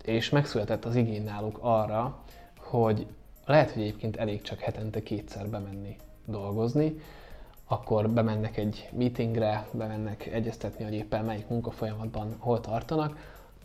[0.03, 2.17] és megszületett az igény náluk arra,
[2.57, 3.07] hogy
[3.45, 6.95] lehet, hogy egyébként elég csak hetente kétszer bemenni dolgozni,
[7.67, 13.17] akkor bemennek egy meetingre, bemennek egyeztetni, hogy éppen melyik munkafolyamatban hol tartanak,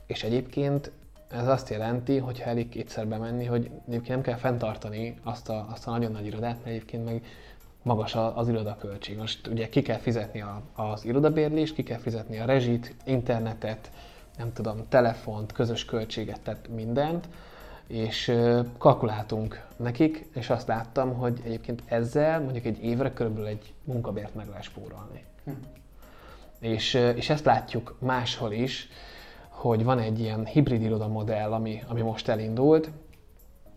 [0.07, 0.91] és egyébként
[1.31, 5.67] ez azt jelenti, hogy ha elég kétszer bemenni, hogy egyébként nem kell fenntartani azt a,
[5.71, 7.25] azt a nagyon nagy irodát, mert egyébként meg
[7.83, 9.17] magas az irodaköltség.
[9.17, 13.91] Most ugye ki kell fizetni a, az irodabérlést, ki kell fizetni a rezsit, internetet,
[14.39, 17.29] nem tudom, telefont, közös költséget, tehát mindent,
[17.89, 18.33] és
[18.79, 24.49] kalkuláltunk nekik, és azt láttam, hogy egyébként ezzel mondjuk egy évre körülbelül egy munkabért meg
[24.49, 25.25] lehet spórolni.
[25.45, 25.51] Hm.
[26.61, 28.89] És, és ezt látjuk máshol is,
[29.49, 32.91] hogy van egy ilyen hibrid irodamodell, ami, ami most elindult,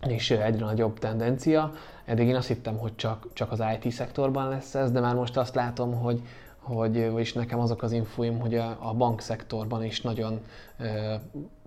[0.07, 1.71] és egyre nagyobb tendencia.
[2.05, 5.37] Eddig én azt hittem, hogy csak, csak az IT szektorban lesz ez, de már most
[5.37, 6.21] azt látom, hogy,
[6.57, 10.41] hogy, vagyis nekem azok az infóim, hogy a, a bankszektorban is nagyon
[10.77, 11.13] ö,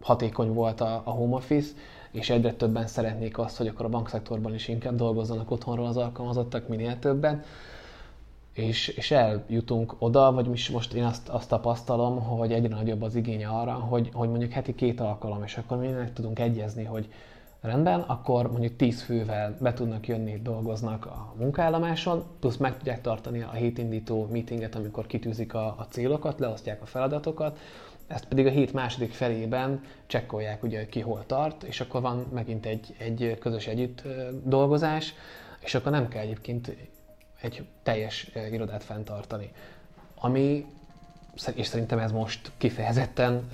[0.00, 1.72] hatékony volt a, a home office,
[2.14, 6.68] és egyre többen szeretnék azt, hogy akkor a bankszektorban is inkább dolgozzanak otthonról az alkalmazottak
[6.68, 7.42] minél többen.
[8.52, 13.44] És, és eljutunk oda, vagy most én azt, azt tapasztalom, hogy egyre nagyobb az igény
[13.44, 17.08] arra, hogy, hogy mondjuk heti két alkalom, és akkor mi meg tudunk egyezni, hogy
[17.60, 23.42] rendben, akkor mondjuk 10 fővel be tudnak jönni, dolgoznak a munkállomáson, plusz meg tudják tartani
[23.42, 27.58] a hétindító meetinget, amikor kitűzik a, a célokat, leosztják a feladatokat,
[28.06, 32.66] ezt pedig a hét második felében csekkolják, ugye, ki hol tart, és akkor van megint
[32.66, 34.02] egy, egy közös együtt
[34.42, 35.14] dolgozás,
[35.60, 36.76] és akkor nem kell egyébként
[37.40, 39.52] egy teljes irodát fenntartani.
[40.14, 40.66] Ami,
[41.54, 43.48] és szerintem ez most kifejezetten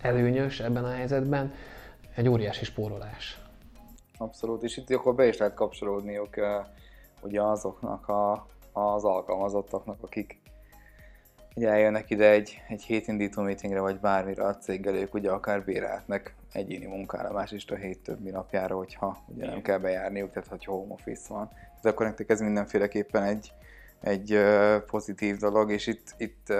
[0.00, 1.54] előnyös ebben a helyzetben,
[2.14, 3.40] egy óriási spórolás.
[4.18, 6.36] Abszolút, és itt akkor be is lehet kapcsolódniuk
[7.20, 10.39] ugye azoknak a, az alkalmazottaknak, akik
[11.54, 16.34] ugye eljönnek ide egy, egy hétindító meetingre, vagy bármire a céggel, ők ugye akár bérelhetnek
[16.52, 20.92] egyéni munkállomás is a hét többi napjára, hogyha ugye nem kell bejárniuk, tehát hogy home
[20.92, 21.48] office van.
[21.48, 23.52] Tehát akkor nektek ez mindenféleképpen egy,
[24.00, 24.38] egy
[24.86, 26.52] pozitív dolog, és itt, itt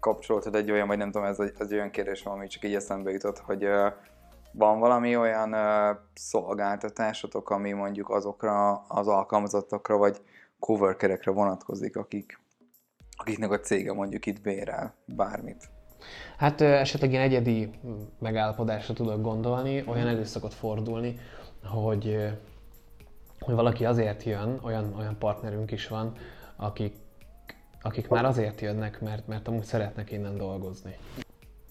[0.00, 3.10] kapcsoltad egy olyan, vagy nem tudom, ez egy olyan kérdés van, ami csak így eszembe
[3.10, 3.68] jutott, hogy
[4.52, 5.56] van valami olyan
[6.14, 10.20] szolgáltatásotok, ami mondjuk azokra az alkalmazottakra, vagy
[10.58, 12.38] coworkerekre vonatkozik, akik
[13.16, 15.68] akiknek a cége mondjuk itt bérel bármit?
[16.36, 17.70] Hát esetleg ilyen egyedi
[18.18, 21.18] megállapodásra tudok gondolni, olyan elő szokott fordulni,
[21.64, 22.32] hogy,
[23.40, 26.12] hogy valaki azért jön, olyan, olyan partnerünk is van,
[26.56, 26.94] akik,
[27.82, 30.96] akik már azért jönnek, mert, mert amúgy szeretnek innen dolgozni.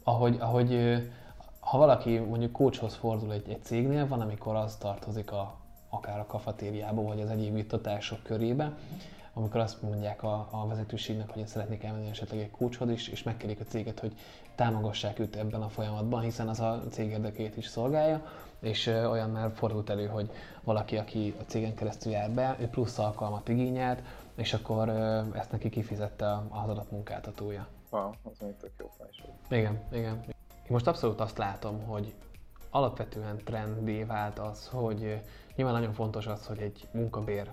[0.03, 0.97] Ahogy, ahogy
[1.59, 5.55] ha valaki mondjuk coachhoz fordul egy, egy cégnél, van, amikor az tartozik a,
[5.89, 8.77] akár a kafetériába, vagy az egyéb juttatások körébe,
[9.33, 13.23] amikor azt mondják a, a vezetőségnek, hogy én szeretnék elmenni esetleg egy kulcshoz is, és
[13.23, 14.15] megkérik a céget, hogy
[14.55, 18.25] támogassák őt ebben a folyamatban, hiszen az a cég érdekét is szolgálja,
[18.59, 20.29] és olyan már fordult elő, hogy
[20.63, 24.01] valaki, aki a cégen keresztül jár be, ő plusz alkalmat igényelt,
[24.35, 24.89] és akkor
[25.33, 27.67] ezt neki kifizette az adott munkáltatója.
[27.89, 29.23] Wow, az még tök jó felső.
[29.49, 30.23] Igen, igen.
[30.27, 32.13] Én most abszolút azt látom, hogy
[32.69, 35.21] alapvetően trendé vált az, hogy
[35.55, 37.51] nyilván nagyon fontos az, hogy egy munkabér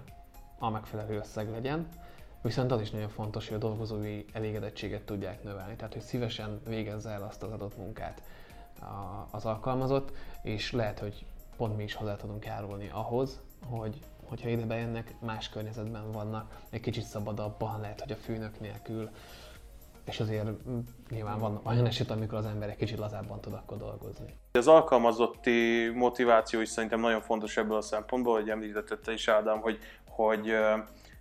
[0.63, 1.89] a megfelelő összeg legyen,
[2.43, 7.11] viszont az is nagyon fontos, hogy a dolgozói elégedettséget tudják növelni, tehát hogy szívesen végezze
[7.11, 8.23] el azt az adott munkát
[9.31, 11.25] az alkalmazott, és lehet, hogy
[11.57, 16.81] pont mi is hozzá tudunk járulni ahhoz, hogy, hogyha ide bejönnek, más környezetben vannak, egy
[16.81, 19.11] kicsit szabadabban, lehet, hogy a főnök nélkül,
[20.05, 20.79] és azért mm,
[21.11, 24.35] nyilván van olyan eset, amikor az ember egy kicsit lazábban tud akkor dolgozni.
[24.53, 29.79] Az alkalmazotti motiváció is szerintem nagyon fontos ebből a szempontból, hogy említette is Ádám, hogy,
[30.27, 30.57] hogy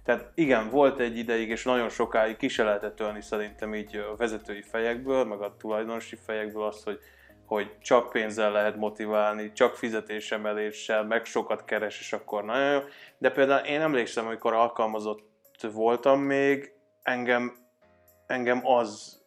[0.10, 4.16] tehát igen, volt egy ideig, és nagyon sokáig ki se lehetett tölni szerintem így a
[4.16, 7.00] vezetői fejekből, meg a tulajdonosi fejekből azt, hogy,
[7.46, 12.80] hogy csak pénzzel lehet motiválni, csak fizetésemeléssel, meg sokat keres, és akkor nagyon jó.
[13.18, 15.28] De például én emlékszem, amikor alkalmazott
[15.74, 17.58] voltam még, engem,
[18.28, 19.22] engem az,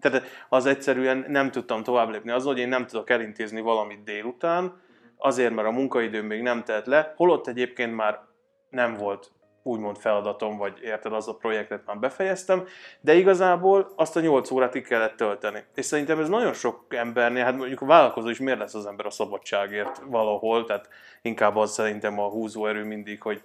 [0.00, 2.30] tehát az egyszerűen nem tudtam tovább lépni.
[2.30, 4.80] Az, hogy én nem tudok elintézni valamit délután,
[5.16, 8.27] azért, mert a munkaidőm még nem telt le, holott egyébként már
[8.70, 9.30] nem volt
[9.62, 12.64] úgymond feladatom, vagy érted, az a projektet már befejeztem,
[13.00, 15.64] de igazából azt a 8 órát ki kellett tölteni.
[15.74, 19.06] És szerintem ez nagyon sok embernél, hát mondjuk a vállalkozó is miért lesz az ember
[19.06, 20.88] a szabadságért valahol, tehát
[21.22, 23.42] inkább az szerintem a húzóerő mindig, hogy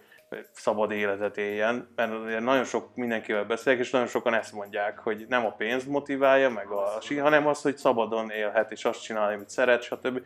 [0.51, 5.45] szabad életet éljen, mert nagyon sok mindenkivel beszélek, és nagyon sokan ezt mondják, hogy nem
[5.45, 9.81] a pénz motiválja, meg a hanem az, hogy szabadon élhet, és azt csinálja, amit szeret,
[9.81, 10.21] stb.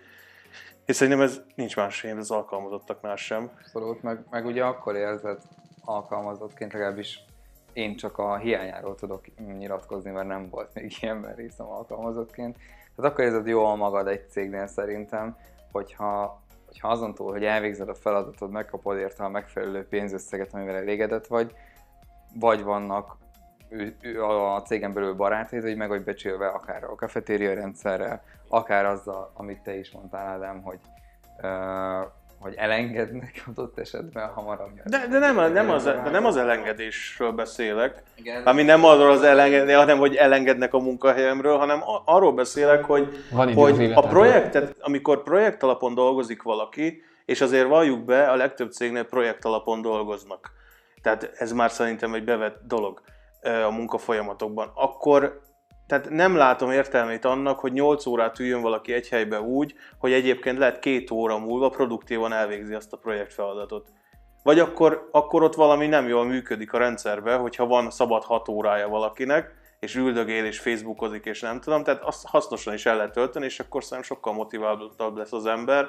[0.87, 3.51] És szerintem ez nincs más én az alkalmazottaknál sem.
[3.59, 5.41] Abszolút, meg, meg ugye akkor érzed
[5.85, 7.23] alkalmazottként, legalábbis
[7.73, 9.25] én csak a hiányáról tudok
[9.57, 12.57] nyilatkozni, mert nem volt még ilyen részem alkalmazottként.
[12.95, 15.37] Tehát akkor érzed jól magad egy cégnél szerintem,
[15.71, 21.27] hogyha, hogyha azon túl, hogy elvégzed a feladatod, megkapod érte a megfelelő pénzösszeget, amivel elégedett
[21.27, 21.55] vagy,
[22.39, 23.17] vagy vannak
[23.69, 28.85] ő, ő, a cégen belül barátaid, hogy meg vagy becsülve akár a kafetéria rendszerrel, akár
[28.85, 30.79] azzal, amit te is mondtál, Ádám, hogy
[31.41, 34.69] uh, hogy elengednek adott esetben hamarabb.
[34.85, 38.43] De, de, nem, nem, az, de nem az elengedésről beszélek, Igen.
[38.43, 43.23] ami nem arról az elengedni, hanem hogy elengednek a munkahelyemről, hanem arról beszélek, hogy,
[43.55, 49.03] hogy a projektet, amikor projekt alapon dolgozik valaki, és azért valljuk be, a legtöbb cégnél
[49.03, 50.51] projekt alapon dolgoznak.
[51.01, 53.01] Tehát ez már szerintem egy bevett dolog
[53.47, 54.71] a munkafolyamatokban.
[54.75, 55.41] Akkor
[55.87, 60.57] tehát nem látom értelmét annak, hogy 8 órát üljön valaki egy helybe úgy, hogy egyébként
[60.57, 63.87] lehet két óra múlva produktívan elvégzi azt a projektfeladatot.
[64.43, 68.87] Vagy akkor, akkor ott valami nem jól működik a rendszerben, hogyha van szabad 6 órája
[68.87, 73.45] valakinek, és üldögél és facebookozik, és nem tudom, tehát azt hasznosan is el lehet tölteni,
[73.45, 75.87] és akkor szerintem sokkal motiváltabb lesz az ember.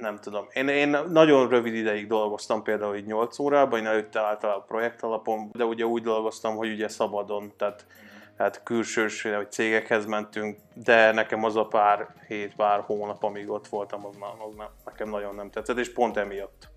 [0.00, 0.46] Nem tudom.
[0.52, 5.50] Én, én nagyon rövid ideig dolgoztam például így 8 órában, én előtte általában projekt alapon,
[5.52, 7.86] de ugye úgy dolgoztam, hogy ugye szabadon, tehát
[8.40, 13.68] hát külsős vagy cégekhez mentünk, de nekem az a pár hét, pár hónap, amíg ott
[13.68, 14.14] voltam, az,
[14.48, 16.68] az nem, nekem nagyon nem tetszett, és pont emiatt.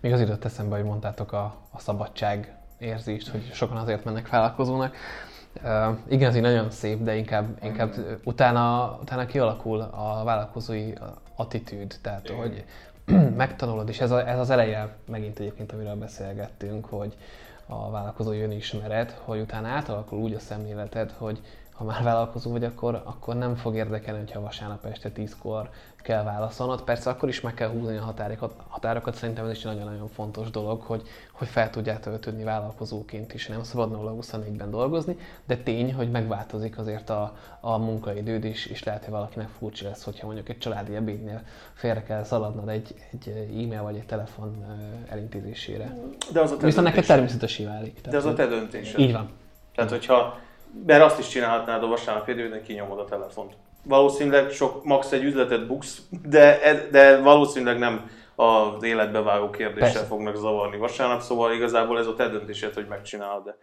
[0.00, 4.96] Még az jutott eszembe, hogy mondtátok a, a szabadság érzést, hogy sokan azért mennek vállalkozónak.
[5.62, 7.94] Uh, igen, ez így nagyon szép, de inkább, inkább
[8.24, 10.92] utána, utána kialakul a vállalkozói
[11.40, 12.36] attitűd, tehát igen.
[12.36, 12.64] hogy
[13.36, 17.16] megtanulod, és ez, a, ez az eleje megint egyébként, amiről beszélgettünk, hogy,
[17.70, 21.40] a vállalkozói önismeret, hogy utána átalakul úgy a szemléleted, hogy
[21.80, 25.70] ha már vállalkozó vagy, akkor, akkor nem fog érdekelni, hogyha vasárnap este 10-kor
[26.02, 26.82] kell válaszolnod.
[26.82, 29.14] Persze akkor is meg kell húzni a határokat, határokat.
[29.14, 33.46] szerintem ez is nagyon-nagyon fontos dolog, hogy, hogy fel tudjál töltődni vállalkozóként is.
[33.46, 35.16] Nem szabad 0-24-ben dolgozni,
[35.46, 40.04] de tény, hogy megváltozik azért a, a munkaidőd is, és lehet, hogy valakinek furcsa lesz,
[40.04, 41.42] hogyha mondjuk egy családi ebédnél
[41.74, 44.64] félre kell szaladnod egy, egy e-mail vagy egy telefon
[45.08, 45.96] elintézésére.
[46.32, 48.00] De az a te Viszont neked természetesé válik.
[48.00, 48.98] De az a te döntésed.
[48.98, 49.30] Így van.
[49.74, 50.38] Tehát, hogyha,
[50.86, 55.66] mert azt is csinálhatnád a vasárnap időben, kinyomod a telefont valószínűleg sok, max egy üzletet
[55.66, 56.58] buksz, de,
[56.90, 60.06] de valószínűleg nem az életbe vágó kérdéssel Persze.
[60.06, 63.44] fognak zavarni vasárnap, szóval igazából ez a te döntésed, hogy megcsinálod.
[63.44, 63.56] De.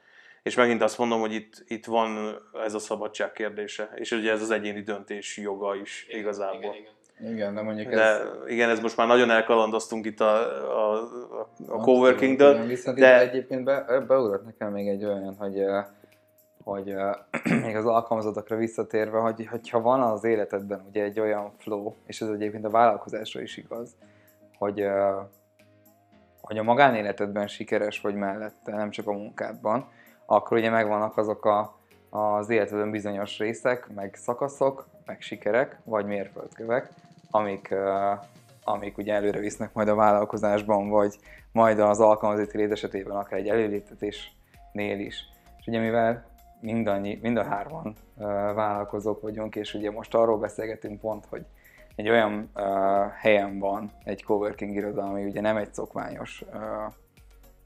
[0.43, 4.41] És megint azt mondom, hogy itt, itt van ez a szabadság kérdése, és ugye ez
[4.41, 6.59] az egyéni döntés joga is igen, igazából.
[6.59, 6.95] Igen, igen.
[7.33, 8.21] Igen, de mondjuk de, ez...
[8.47, 10.35] Igen, ez most már nagyon elkalandoztunk itt a,
[10.77, 10.93] a,
[11.39, 12.65] a, a coworking-dől.
[12.65, 13.19] Viszont de...
[13.19, 15.63] egyébként be, beugrott nekem még egy olyan, hogy
[16.67, 16.95] hogy
[17.65, 22.29] még az alkalmazatokra visszatérve, hogy, hogyha van az életedben ugye egy olyan flow, és ez
[22.29, 23.95] egyébként a vállalkozásra is igaz,
[24.57, 24.87] hogy,
[26.41, 29.87] hogy a magánéletedben sikeres vagy mellette, nem csak a munkádban,
[30.25, 36.89] akkor ugye megvannak azok a, az életedben bizonyos részek, meg szakaszok, meg sikerek, vagy mérföldkövek,
[37.31, 37.75] amik,
[38.63, 41.17] amik ugye előre visznek majd a vállalkozásban, vagy
[41.51, 45.29] majd az alkalmazotti léт esetében akár egy előléptetésnél is.
[45.59, 50.99] És ugye mivel mindannyi, mind a hárman uh, vállalkozók vagyunk, és ugye most arról beszélgetünk
[50.99, 51.45] pont, hogy
[51.95, 52.63] egy olyan uh,
[53.11, 56.93] helyen van egy coworking iroda, ami ugye nem egy szokványos, uh,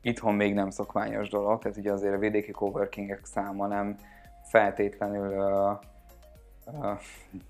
[0.02, 3.96] itthon még nem szokványos dolog, tehát ugye azért a vidéki coworkingek száma nem
[4.44, 5.80] feltétlenül uh,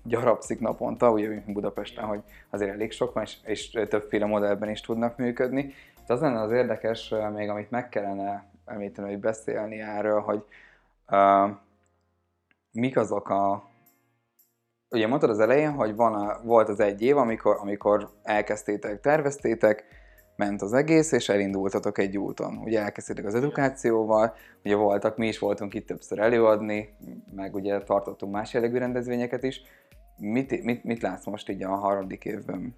[0.04, 4.80] gyarapszik naponta, ugye mint Budapesten, hogy azért elég sok van, és, és többféle modellben is
[4.80, 5.72] tudnak működni.
[6.00, 10.44] Itt az lenne az érdekes, még amit meg kellene említeni, hogy beszélni erről, hogy uh,
[12.72, 13.70] mik azok a...
[14.90, 19.84] Ugye mondtad az elején, hogy van a, volt az egy év, amikor, amikor elkezdtétek, terveztétek,
[20.36, 22.56] ment az egész, és elindultatok egy úton.
[22.56, 24.34] Ugye elkezdtétek az edukációval,
[24.64, 26.94] ugye voltak, mi is voltunk itt többször előadni,
[27.34, 29.60] meg ugye tartottunk más jellegű rendezvényeket is.
[30.16, 32.74] Mit, mit, mit látsz most így a harmadik évben?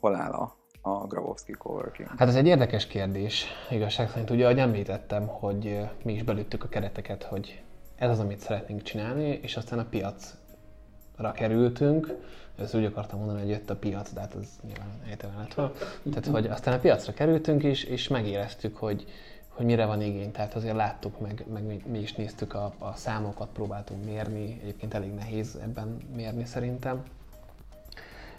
[0.00, 2.08] Hol áll a, a Grabowski Coworking?
[2.18, 4.30] Hát ez egy érdekes kérdés, igazság szerint.
[4.30, 7.62] Ugye, ahogy említettem, hogy mi is belüttük a kereteket, hogy
[7.96, 12.14] ez az, amit szeretnénk csinálni, és aztán a piacra kerültünk,
[12.58, 15.72] ezt úgy akartam mondani, hogy jött a piac, de hát ez nyilván helytelen lett volna.
[16.10, 19.06] Tehát, hogy aztán a piacra kerültünk is, és megéreztük, hogy,
[19.48, 20.32] hogy mire van igény.
[20.32, 24.60] Tehát azért láttuk, meg, meg mi, mi is néztük a, a számokat, próbáltunk mérni.
[24.62, 27.02] Egyébként elég nehéz ebben mérni szerintem.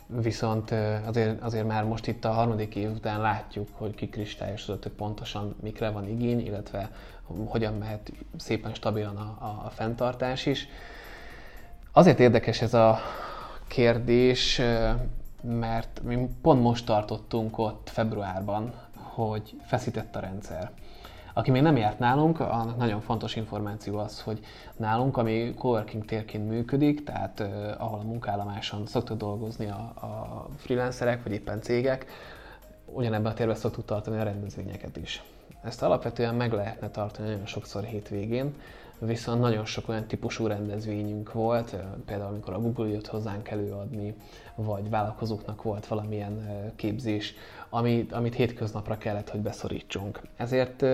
[0.07, 0.71] Viszont
[1.05, 5.89] azért, azért már most itt a harmadik év után látjuk, hogy kikristályosodott, hogy pontosan mikre
[5.89, 6.91] van igény, illetve
[7.45, 10.67] hogyan mehet szépen stabilan a, a, fenntartás is.
[11.91, 12.99] Azért érdekes ez a,
[13.67, 14.61] kérdés,
[15.41, 20.71] mert mi pont most tartottunk ott februárban, hogy feszített a rendszer.
[21.37, 24.39] Aki még nem járt nálunk, annak nagyon fontos információ az, hogy
[24.77, 31.23] nálunk, ami coworking térként működik, tehát uh, ahol a munkállomáson szoktak dolgozni a, a freelancerek,
[31.23, 32.05] vagy éppen cégek,
[32.85, 35.23] ugyanebben a térben szoktuk tartani a rendezvényeket is.
[35.63, 38.53] Ezt alapvetően meg lehetne tartani nagyon sokszor hétvégén,
[38.99, 44.15] viszont nagyon sok olyan típusú rendezvényünk volt, például amikor a Google jött hozzánk előadni,
[44.55, 47.33] vagy vállalkozóknak volt valamilyen képzés,
[47.69, 50.21] amit, amit hétköznapra kellett, hogy beszorítsunk.
[50.35, 50.85] Ezért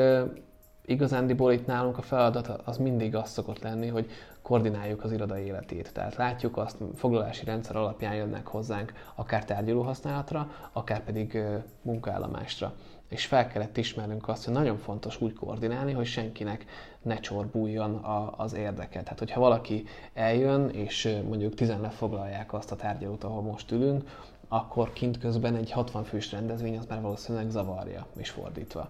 [0.86, 4.10] igazándiból itt nálunk a feladat az mindig az szokott lenni, hogy
[4.42, 5.94] koordináljuk az iroda életét.
[5.94, 11.38] Tehát látjuk azt, foglalási rendszer alapján jönnek hozzánk akár tárgyaló használatra, akár pedig
[11.82, 12.74] munkállomásra
[13.12, 16.66] és fel kellett ismernünk azt, hogy nagyon fontos úgy koordinálni, hogy senkinek
[17.02, 19.04] ne csorbuljon a, az érdeke.
[19.04, 24.10] Tehát, hogyha valaki eljön, és mondjuk tizen lefoglalják azt a tárgyalót, ahol most ülünk,
[24.54, 28.90] akkor kint közben egy 60 fős rendezvény az már valószínűleg zavarja, és fordítva.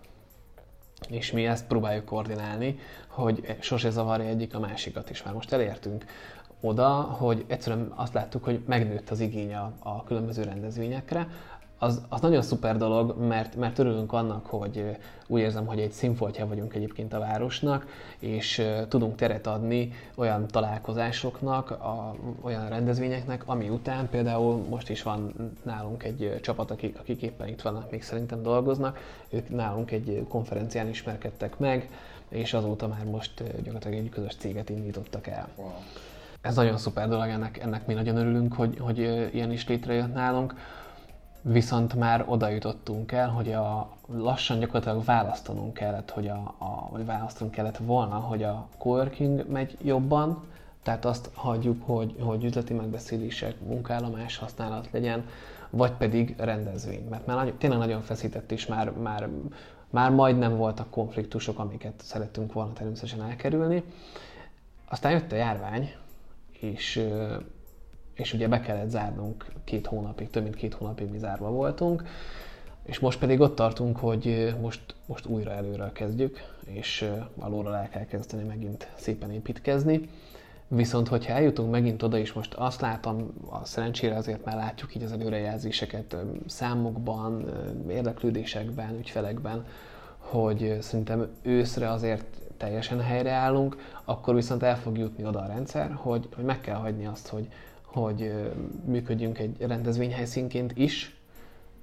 [1.07, 5.23] És mi ezt próbáljuk koordinálni, hogy sose zavarja egyik a másikat is.
[5.23, 6.05] Már most elértünk
[6.61, 11.27] oda, hogy egyszerűen azt láttuk, hogy megnőtt az igény a, a különböző rendezvényekre,
[11.83, 16.47] az, az nagyon szuper dolog, mert, mert örülünk annak, hogy úgy érzem, hogy egy színfoltja
[16.47, 17.85] vagyunk egyébként a városnak,
[18.19, 25.33] és tudunk teret adni olyan találkozásoknak, a, olyan rendezvényeknek, ami után például most is van
[25.63, 30.89] nálunk egy csapat, akik, akik éppen itt vannak, még szerintem dolgoznak, ők nálunk egy konferencián
[30.89, 31.89] ismerkedtek meg,
[32.29, 35.47] és azóta már most gyakorlatilag egy közös céget indítottak el.
[35.55, 35.71] Wow.
[36.41, 38.97] Ez nagyon szuper dolog, ennek, ennek mi nagyon örülünk, hogy, hogy
[39.33, 40.55] ilyen is létrejött nálunk
[41.41, 47.05] Viszont már oda jutottunk el, hogy a lassan gyakorlatilag választanunk kellett, hogy a, a, vagy
[47.05, 50.43] választanunk kellett volna, hogy a coworking megy jobban,
[50.83, 55.25] tehát azt hagyjuk, hogy, hogy üzleti megbeszélések, munkállomás használat legyen,
[55.69, 57.07] vagy pedig rendezvény.
[57.09, 59.29] Mert már nagyon, tényleg nagyon feszített, és már, már,
[59.89, 63.83] már majdnem voltak konfliktusok, amiket szerettünk volna természetesen elkerülni.
[64.89, 65.93] Aztán jött a járvány,
[66.59, 67.07] és
[68.21, 72.03] és ugye be kellett zárnunk két hónapig, több mint két hónapig mi zárva voltunk,
[72.83, 78.05] és most pedig ott tartunk, hogy most, most újra előre kezdjük, és alulról el kell
[78.05, 80.09] kezdeni megint szépen építkezni.
[80.67, 85.03] Viszont, hogyha eljutunk megint oda is, most azt látom, a szerencsére azért már látjuk így
[85.03, 86.15] az előrejelzéseket
[86.47, 87.45] számokban,
[87.89, 89.65] érdeklődésekben, ügyfelekben,
[90.17, 92.25] hogy szerintem őszre azért
[92.57, 97.05] teljesen helyreállunk, akkor viszont el fog jutni oda a rendszer, hogy, hogy meg kell hagyni
[97.05, 97.47] azt, hogy,
[97.93, 98.33] hogy
[98.85, 101.15] működjünk egy rendezvényhelyszínként is,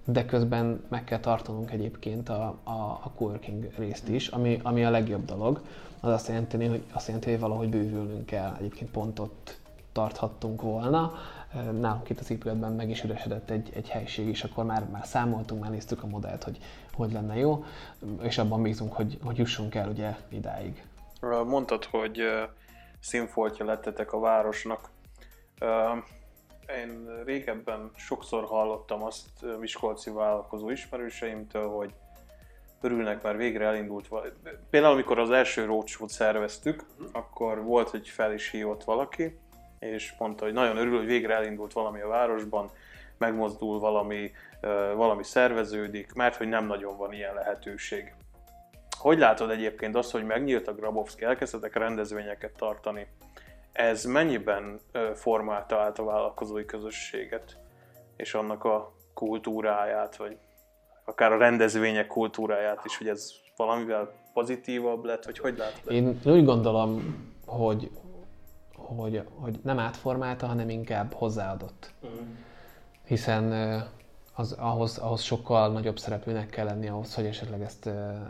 [0.05, 4.91] de közben meg kell tartanunk egyébként a, a, a coworking részt is, ami, ami a
[4.91, 5.61] legjobb dolog.
[6.01, 8.55] Az azt jelenti, hogy, azt jelenti, hogy valahogy bővülnünk kell.
[8.59, 9.59] Egyébként pont ott
[9.93, 11.13] tarthattunk volna.
[11.81, 15.61] Nálunk itt az épületben meg is üresedett egy, egy helység, és akkor már, már számoltunk,
[15.61, 16.59] már néztük a modellt, hogy
[16.99, 17.65] hogy lenne jó,
[18.23, 20.83] és abban bízunk, hogy, hogy jussunk el ugye idáig.
[21.47, 22.23] Mondtad, hogy
[23.01, 24.91] színfoltja lettetek a városnak.
[26.85, 29.29] Én régebben sokszor hallottam azt
[29.61, 31.95] miskolci vállalkozó ismerőseimtől, hogy
[32.81, 34.29] örülnek, már végre elindult valami.
[34.71, 39.39] Például, amikor az első roadshow szerveztük, akkor volt, hogy fel is hívott valaki,
[39.79, 42.71] és mondta, hogy nagyon örül, hogy végre elindult valami a városban,
[43.19, 44.31] megmozdul valami,
[44.95, 48.15] valami szerveződik, mert hogy nem nagyon van ilyen lehetőség.
[48.99, 53.07] Hogy látod egyébként azt, hogy megnyílt a Grabowski, elkezdtek rendezvényeket tartani,
[53.79, 54.81] ez mennyiben
[55.15, 57.57] formálta át a vállalkozói közösséget,
[58.17, 60.39] és annak a kultúráját, vagy
[61.05, 65.93] akár a rendezvények kultúráját is, hogy ez valamivel pozitívabb lett, vagy hogy látod?
[65.93, 67.17] Én úgy gondolom,
[67.47, 67.91] hogy,
[68.75, 71.93] hogy, hogy nem átformálta, hanem inkább hozzáadott.
[73.05, 73.79] Hiszen ö,
[74.39, 77.87] az, ahhoz, ahhoz sokkal nagyobb szereplőnek kell lenni ahhoz, hogy esetleg ezt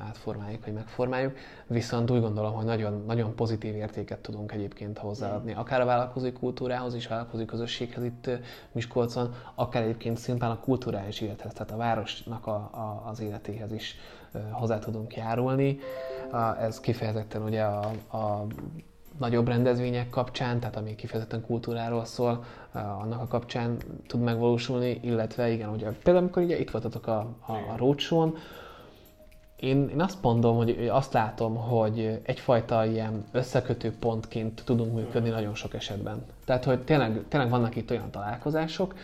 [0.06, 1.36] átformáljuk, vagy megformáljuk.
[1.66, 5.52] Viszont úgy gondolom, hogy nagyon, nagyon pozitív értéket tudunk egyébként hozzáadni.
[5.52, 8.30] Akár a vállalkozói kultúrához és a vállalkozói közösséghez itt
[8.72, 13.96] Miskolcon, akár egyébként szimplán a kulturális élethez, tehát a városnak a, a, az életéhez is
[14.50, 15.78] hozzá tudunk járulni.
[16.60, 18.46] Ez kifejezetten ugye a, a
[19.18, 25.50] nagyobb rendezvények kapcsán, tehát ami kifejezetten kultúráról szól, eh, annak a kapcsán tud megvalósulni, illetve
[25.50, 28.32] igen, ugye például amikor ugye itt voltatok a, a, a roadshow
[29.60, 35.54] én, én azt mondom, hogy azt látom, hogy egyfajta ilyen összekötő pontként tudunk működni nagyon
[35.54, 36.24] sok esetben.
[36.44, 38.94] Tehát, hogy tényleg, tényleg vannak itt olyan találkozások,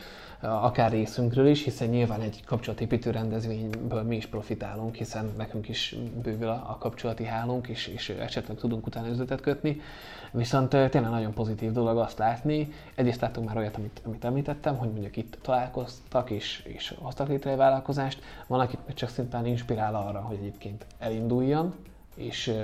[0.44, 6.48] akár részünkről is, hiszen nyilván egy kapcsolatépítő rendezvényből mi is profitálunk, hiszen nekünk is bővül
[6.48, 9.80] a, kapcsolati hálónk, és, és esetleg tudunk utána üzletet kötni.
[10.32, 12.72] Viszont tényleg nagyon pozitív dolog azt látni.
[12.94, 17.50] Egyrészt láttunk már olyat, amit, amit említettem, hogy mondjuk itt találkoztak és, és hoztak létre
[17.50, 18.22] egy vállalkozást.
[18.46, 21.74] Van, akit csak szintén inspirál arra, hogy egyébként elinduljon,
[22.16, 22.54] és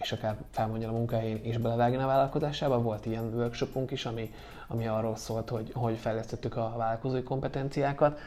[0.00, 2.82] és akár felmondja a munkahelyén és belevágjon a vállalkozásába.
[2.82, 4.30] Volt ilyen workshopunk is, ami,
[4.68, 8.18] ami arról szólt, hogy, hogy fejlesztettük a vállalkozói kompetenciákat.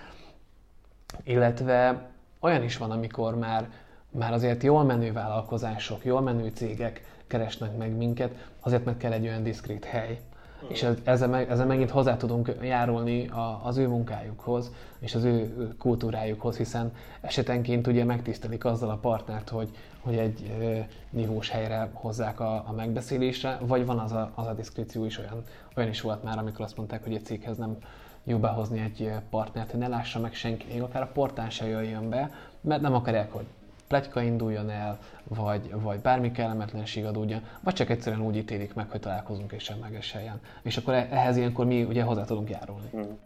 [1.24, 3.70] Illetve olyan is van, amikor már,
[4.10, 9.28] már azért jól menő vállalkozások, jól menő cégek keresnek meg minket, azért mert kell egy
[9.28, 10.20] olyan diszkrét hely,
[10.68, 15.68] és ezzel, meg, ezzel megint hozzá tudunk járulni a, az ő munkájukhoz, és az ő
[15.80, 16.92] kultúrájukhoz, hiszen
[17.22, 20.78] esetenként ugye megtisztelik azzal a partnert, hogy, hogy egy ö,
[21.10, 25.44] nívós helyre hozzák a, a megbeszélésre, vagy van az a, az a diszkréció is olyan,
[25.76, 27.78] olyan is volt már, amikor azt mondták, hogy egy céghez nem
[28.24, 32.10] jó behozni egy partnert, hogy ne lássa meg senki, még akár a portán se jöjjön
[32.10, 32.32] be,
[32.62, 33.46] mert nem akarják, hogy
[33.92, 39.00] pletyka induljon el, vagy, vagy bármi kellemetlenség adódjon, vagy csak egyszerűen úgy ítélik meg, hogy
[39.00, 40.42] találkozunk és semleges helyen.
[40.64, 42.90] És akkor e- ehhez ilyenkor mi ugye hozzá tudunk járulni.
[42.92, 43.20] Hmm.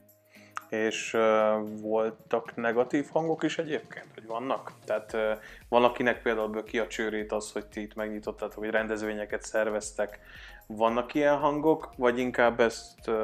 [0.69, 4.71] És uh, voltak negatív hangok is egyébként, hogy vannak?
[4.85, 5.21] Tehát uh,
[5.69, 10.19] van, akinek például ki a csőrét az, hogy ti itt megnyitottátok, hogy rendezvényeket szerveztek.
[10.67, 13.15] Vannak ilyen hangok, vagy inkább ezt, uh,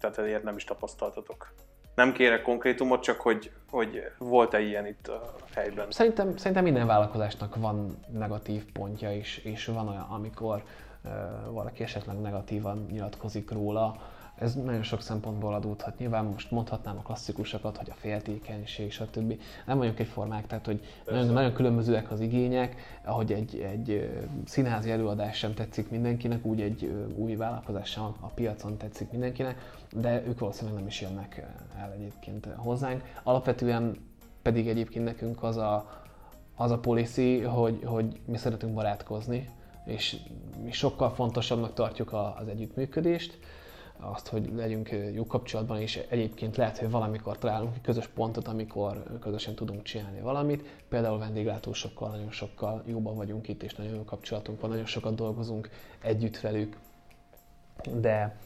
[0.00, 1.52] tehát ezért nem is tapasztaltatok?
[1.98, 5.86] Nem kérek konkrétumot, csak hogy, hogy volt-e ilyen itt a helyben?
[5.90, 10.62] Szerintem, szerintem minden vállalkozásnak van negatív pontja is, és van olyan, amikor
[11.04, 11.10] uh,
[11.52, 13.96] valaki esetleg negatívan nyilatkozik róla,
[14.40, 15.98] ez nagyon sok szempontból adódhat.
[15.98, 19.40] Nyilván most mondhatnám a klasszikusokat, hogy a féltékenység, stb.
[19.66, 24.10] Nem vagyunk egyformák, tehát hogy nagyon, nagyon különbözőek az igények, ahogy egy, egy
[24.44, 30.22] színházi előadás sem tetszik mindenkinek, úgy egy új vállalkozás sem a piacon tetszik mindenkinek, de
[30.26, 31.46] ők valószínűleg nem is jönnek
[31.78, 33.02] el egyébként hozzánk.
[33.22, 33.96] Alapvetően
[34.42, 36.02] pedig egyébként nekünk az a,
[36.56, 39.48] az a policy, hogy, hogy mi szeretünk barátkozni,
[39.84, 40.16] és
[40.64, 43.38] mi sokkal fontosabbnak tartjuk az együttműködést,
[44.00, 49.02] azt, hogy legyünk jó kapcsolatban, és egyébként lehet, hogy valamikor találunk egy közös pontot, amikor
[49.20, 50.82] közösen tudunk csinálni valamit.
[50.88, 55.68] Például vendéglátósokkal nagyon sokkal jobban vagyunk itt, és nagyon jó kapcsolatunk van, nagyon sokat dolgozunk
[56.02, 56.76] együtt velük,
[57.94, 58.38] de,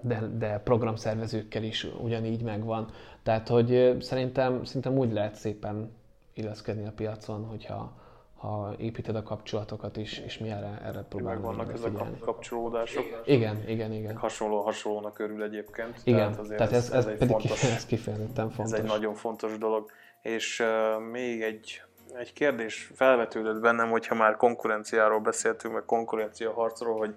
[0.00, 2.90] de, de programszervezőkkel is ugyanígy megvan.
[3.22, 5.90] Tehát, hogy szerintem, szerintem úgy lehet szépen
[6.34, 8.03] illeszkedni a piacon, hogyha,
[8.44, 13.22] ha építed a kapcsolatokat is, és mi erre, erre próbálunk Meg vannak ezek a kapcsolódások.
[13.24, 14.16] Igen, igen, igen.
[14.16, 16.00] Hasonló hasonlónak örül egyébként.
[16.04, 18.72] Igen, tehát, azért tehát ez, ez, ez, ez, pedig fontos, ez kifejezetten fontos.
[18.72, 19.90] Ez egy nagyon fontos dolog.
[20.22, 21.82] És uh, még egy,
[22.14, 27.14] egy kérdés felvetődött bennem, hogyha már konkurenciáról beszéltünk, meg konkurencia harcról, hogy,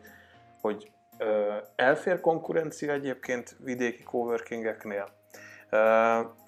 [0.62, 1.28] hogy uh,
[1.76, 5.08] elfér konkurencia egyébként vidéki coworkingeknél?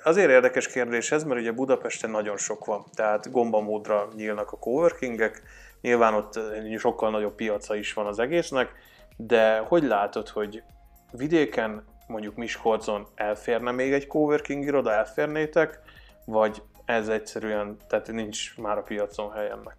[0.03, 5.41] Azért érdekes kérdés ez, mert ugye Budapesten nagyon sok van, tehát gombamódra nyílnak a coworkingek,
[5.81, 6.39] nyilván ott
[6.77, 8.71] sokkal nagyobb piaca is van az egésznek,
[9.17, 10.63] de hogy látod, hogy
[11.11, 15.79] vidéken, mondjuk Miskolcon elférne még egy coworking iroda, elférnétek,
[16.25, 19.77] vagy ez egyszerűen, tehát nincs már a piacon hely ennek?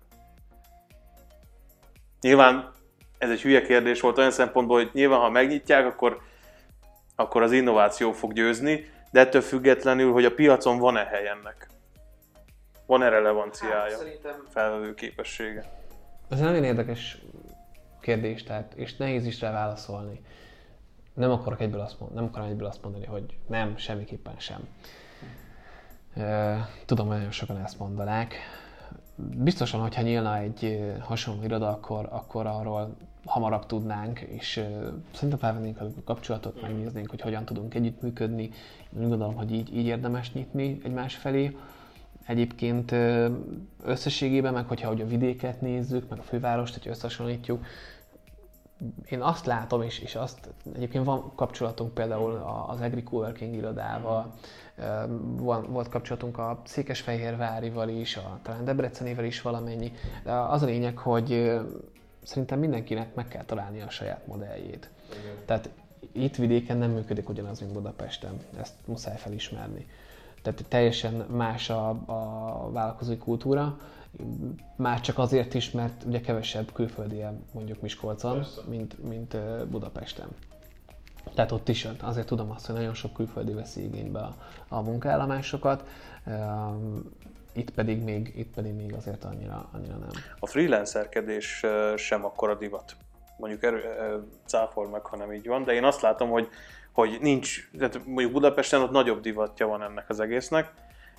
[2.20, 2.70] Nyilván
[3.18, 6.20] ez egy hülye kérdés volt olyan szempontból, hogy nyilván ha megnyitják, akkor,
[7.16, 11.68] akkor az innováció fog győzni, de ettől függetlenül, hogy a piacon van-e hely ennek?
[12.86, 14.44] Van-e relevanciája, hát, szerintem...
[14.48, 15.64] felvevő képessége?
[16.28, 17.18] Ez nagyon érdekes
[18.00, 20.20] kérdés, tehát, és nehéz is rá válaszolni.
[21.14, 24.68] Nem akarok egyből azt mondani, nem akarom egyből azt mondani, hogy nem, semmiképpen sem.
[26.84, 28.34] Tudom, hogy nagyon sokan ezt mondanák.
[29.16, 34.64] Biztosan, hogyha nyílna egy hasonló iroda, akkor, akkor arról hamarabb tudnánk, és uh,
[35.14, 38.50] szerintem felvennénk a kapcsolatot, megnéznénk, hogy hogyan tudunk együttműködni.
[38.96, 41.56] Én gondolom, hogy így, így érdemes nyitni egymás felé.
[42.26, 42.94] Egyébként
[43.84, 47.64] összességében, meg hogyha hogy a vidéket nézzük, meg a fővárost, hogy összehasonlítjuk,
[49.08, 54.34] én azt látom, és, és azt egyébként van kapcsolatunk például az Agri Coworking irodával,
[55.36, 59.92] van, volt kapcsolatunk a Székesfehérvárival is, a, talán Debrecenével is valamennyi.
[60.24, 61.60] De az a lényeg, hogy
[62.22, 64.90] szerintem mindenkinek meg kell találni a saját modelljét.
[65.10, 65.34] Igen.
[65.44, 65.70] Tehát
[66.12, 68.40] itt vidéken nem működik ugyanaz, mint Budapesten.
[68.60, 69.86] Ezt muszáj felismerni.
[70.42, 73.78] Tehát teljesen más a, a vállalkozói kultúra,
[74.76, 79.36] már csak azért is, mert ugye kevesebb külföldi mondjuk Miskolcon, mint, mint
[79.68, 80.28] Budapesten.
[81.34, 84.34] Tehát ott is azért tudom azt, hogy nagyon sok külföldi veszi igénybe a,
[84.68, 85.88] a munkaállomásokat,
[87.52, 90.10] itt pedig még, itt pedig még azért annyira, annyira nem.
[90.38, 91.64] A freelancerkedés
[91.96, 92.96] sem akkora divat.
[93.36, 93.82] Mondjuk erő,
[94.46, 96.48] cáfol meg, ha nem így van, de én azt látom, hogy,
[96.92, 100.72] hogy nincs, tehát mondjuk Budapesten ott nagyobb divatja van ennek az egésznek.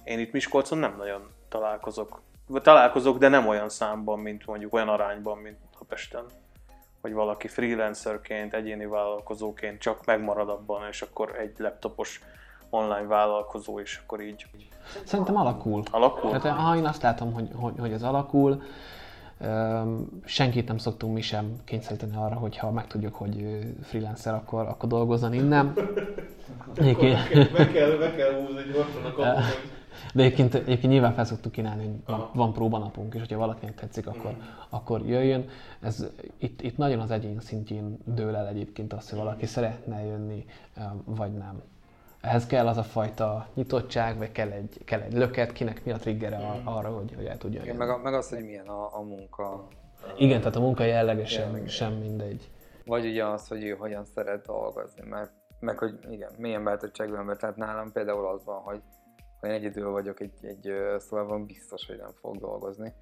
[0.03, 2.21] Én itt Miskolcon nem nagyon találkozok.
[2.61, 6.25] Találkozok, de nem olyan számban, mint mondjuk olyan arányban, mint Budapesten
[7.01, 12.21] hogy valaki freelancerként, egyéni vállalkozóként csak megmarad abban, és akkor egy laptopos
[12.71, 14.45] online vállalkozó, és akkor így...
[15.05, 15.83] Szerintem alakul.
[15.91, 16.39] Alakul?
[16.39, 18.61] Tehát ha én azt látom, hogy, hogy, hogy ez alakul,
[20.25, 25.33] senkit nem szoktunk mi sem kényszeríteni arra, hogy ha megtudjuk, hogy freelancer, akkor, akkor dolgozzon
[25.33, 25.73] innen.
[26.75, 27.17] Egyébként...
[27.57, 29.41] Meg kell, meg kell húzni gyorsan a
[30.13, 34.07] de egyébként, egyébként nyilván fel szoktuk kínálni, hogy van, van próbanapunk, és hogyha valakinek tetszik,
[34.07, 34.41] akkor, mm.
[34.69, 35.49] akkor jöjjön.
[35.79, 36.05] Ez,
[36.37, 40.45] itt, itt nagyon az egyén szintjén dől el egyébként az, hogy valaki szeretne jönni,
[41.05, 41.61] vagy nem.
[42.21, 45.97] Ehhez kell az a fajta nyitottság, vagy kell egy, kell egy löket, kinek mi a
[45.97, 46.65] triggere mm.
[46.65, 47.77] arra, hogy, hogy el tudja jönni.
[47.77, 49.67] Meg, a, meg az, hogy milyen a, a munka.
[50.17, 51.67] Igen, tehát a munka jellegesen jelleg.
[51.67, 52.49] sem mindegy.
[52.85, 57.39] Vagy ugye az, hogy ő hogyan szeret dolgozni, mert meg hogy igen, milyen beállítottságban, mert
[57.39, 58.81] tehát nálam például az van, hogy
[59.39, 62.93] ha én egyedül vagyok egy, egy szobában, biztos, hogy nem fog dolgozni,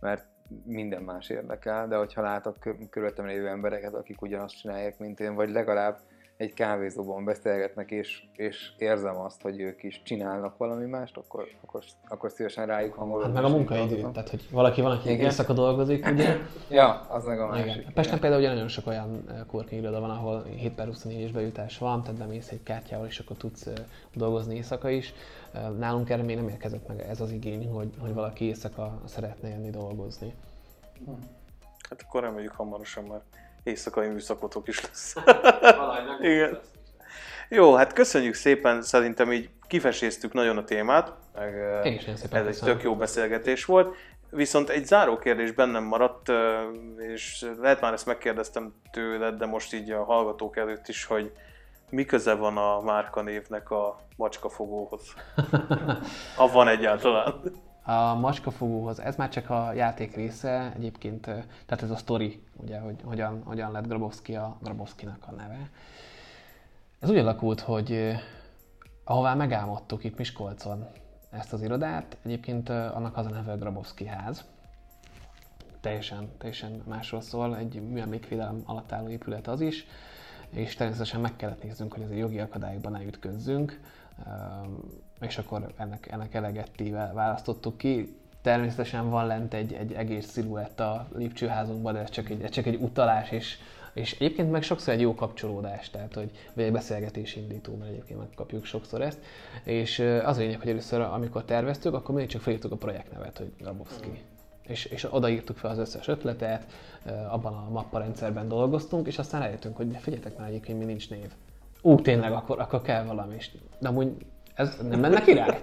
[0.00, 0.26] mert
[0.64, 2.56] minden más érdekel, de hogyha látok
[2.90, 5.98] körülöttem lévő embereket, akik ugyanazt csinálják, mint én, vagy legalább
[6.36, 11.82] egy kávézóban beszélgetnek, és, és érzem azt, hogy ők is csinálnak valami mást, akkor, akkor,
[12.08, 13.24] akkor szívesen rájuk hangolok.
[13.24, 16.36] Hát meg a munkaidő, tehát hogy valaki van, aki éjszaka dolgozik, ugye?
[16.70, 17.76] ja, az meg a másik.
[17.76, 17.92] Igen.
[17.92, 21.78] Pesten például ugye nagyon sok olyan coworking iroda van, ahol 7 per 24 es bejutás
[21.78, 23.66] van, tehát bemész egy kártyával, és akkor tudsz
[24.14, 25.14] dolgozni éjszaka is.
[25.78, 29.70] Nálunk erre még nem érkezett meg ez az igény, hogy, hogy valaki éjszaka szeretne jönni
[29.70, 30.34] dolgozni.
[31.90, 33.20] Hát akkor reméljük hamarosan már
[33.64, 35.14] éjszakai műszakotok is lesz.
[36.20, 36.58] Igen.
[37.48, 41.12] Jó, hát köszönjük szépen, szerintem így kifeséztük nagyon a témát.
[41.34, 41.54] Meg,
[41.84, 43.96] Én is ez egy tök jó beszélgetés volt.
[44.30, 46.32] Viszont egy záró kérdés bennem maradt,
[46.98, 51.32] és lehet már ezt megkérdeztem tőled, de most így a hallgatók előtt is, hogy
[51.90, 55.14] mi köze van a márkanévnek a macskafogóhoz?
[56.36, 57.42] ha van egyáltalán.
[57.86, 61.22] A macskafogóhoz, ez már csak a játék része, egyébként,
[61.66, 65.70] tehát ez a story, ugye, hogy hogyan, hogyan lett Grabowski a Grabowskinak a neve.
[66.98, 68.14] Ez úgy alakult, hogy
[69.04, 70.86] ahová megálmodtuk itt Miskolcon
[71.30, 74.44] ezt az irodát, egyébként annak az a neve a Grabowski ház.
[75.80, 79.86] Teljesen, teljesen másról szól, egy műemlékvédelem alatt álló épület az is
[80.54, 83.80] és természetesen meg kellett néznünk, hogy a jogi akadályokban ne ütközzünk,
[85.20, 88.16] és akkor ennek, ennek elegettével választottuk ki.
[88.42, 92.66] Természetesen van lent egy, egy egész sziluett a lépcsőházunkban, de ez csak egy, ez csak
[92.66, 93.58] egy utalás, és,
[93.92, 98.18] és egyébként meg sokszor egy jó kapcsolódás, tehát hogy, vagy egy beszélgetés indító, mert egyébként
[98.18, 99.18] megkapjuk sokszor ezt.
[99.64, 103.52] És az a lényeg, hogy először, amikor terveztük, akkor mindig csak felírtuk a projektnevet, hogy
[103.58, 104.08] Grabowski.
[104.08, 104.32] Mm
[104.66, 106.66] és, és odaírtuk fel az összes ötletet,
[107.28, 111.32] abban a mappa rendszerben dolgoztunk, és aztán rájöttünk, hogy figyeljetek már egyébként, mi nincs név.
[111.86, 114.12] Ú, tényleg, akkor, akkor kell valami, és de amúgy
[114.54, 115.60] ez nem menne király.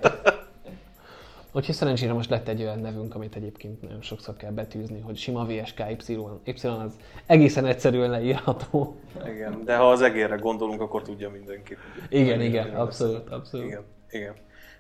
[1.51, 5.45] Úgyhogy szerencsére most lett egy olyan nevünk, amit egyébként nagyon sokszor kell betűzni, hogy sima
[5.45, 6.13] VSK Y,
[6.43, 6.93] Y az
[7.26, 8.95] egészen egyszerűen leírható.
[9.26, 11.78] Igen, de ha az egérre gondolunk, akkor tudja mindenki.
[12.09, 13.65] Igen, igen, abszolút, abszolút.
[13.65, 14.34] Igen, igen.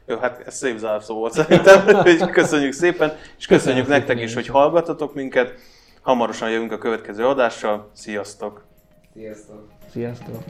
[0.05, 4.47] Jó, hát ez szép zárszó volt szerintem, köszönjük szépen, és köszönjük Köszönöm nektek is, hogy
[4.47, 5.53] hallgatotok minket.
[6.01, 7.89] Hamarosan jövünk a következő adással.
[7.93, 8.65] Sziasztok!
[9.13, 9.67] Sziasztok!
[9.91, 10.43] Sziasztok!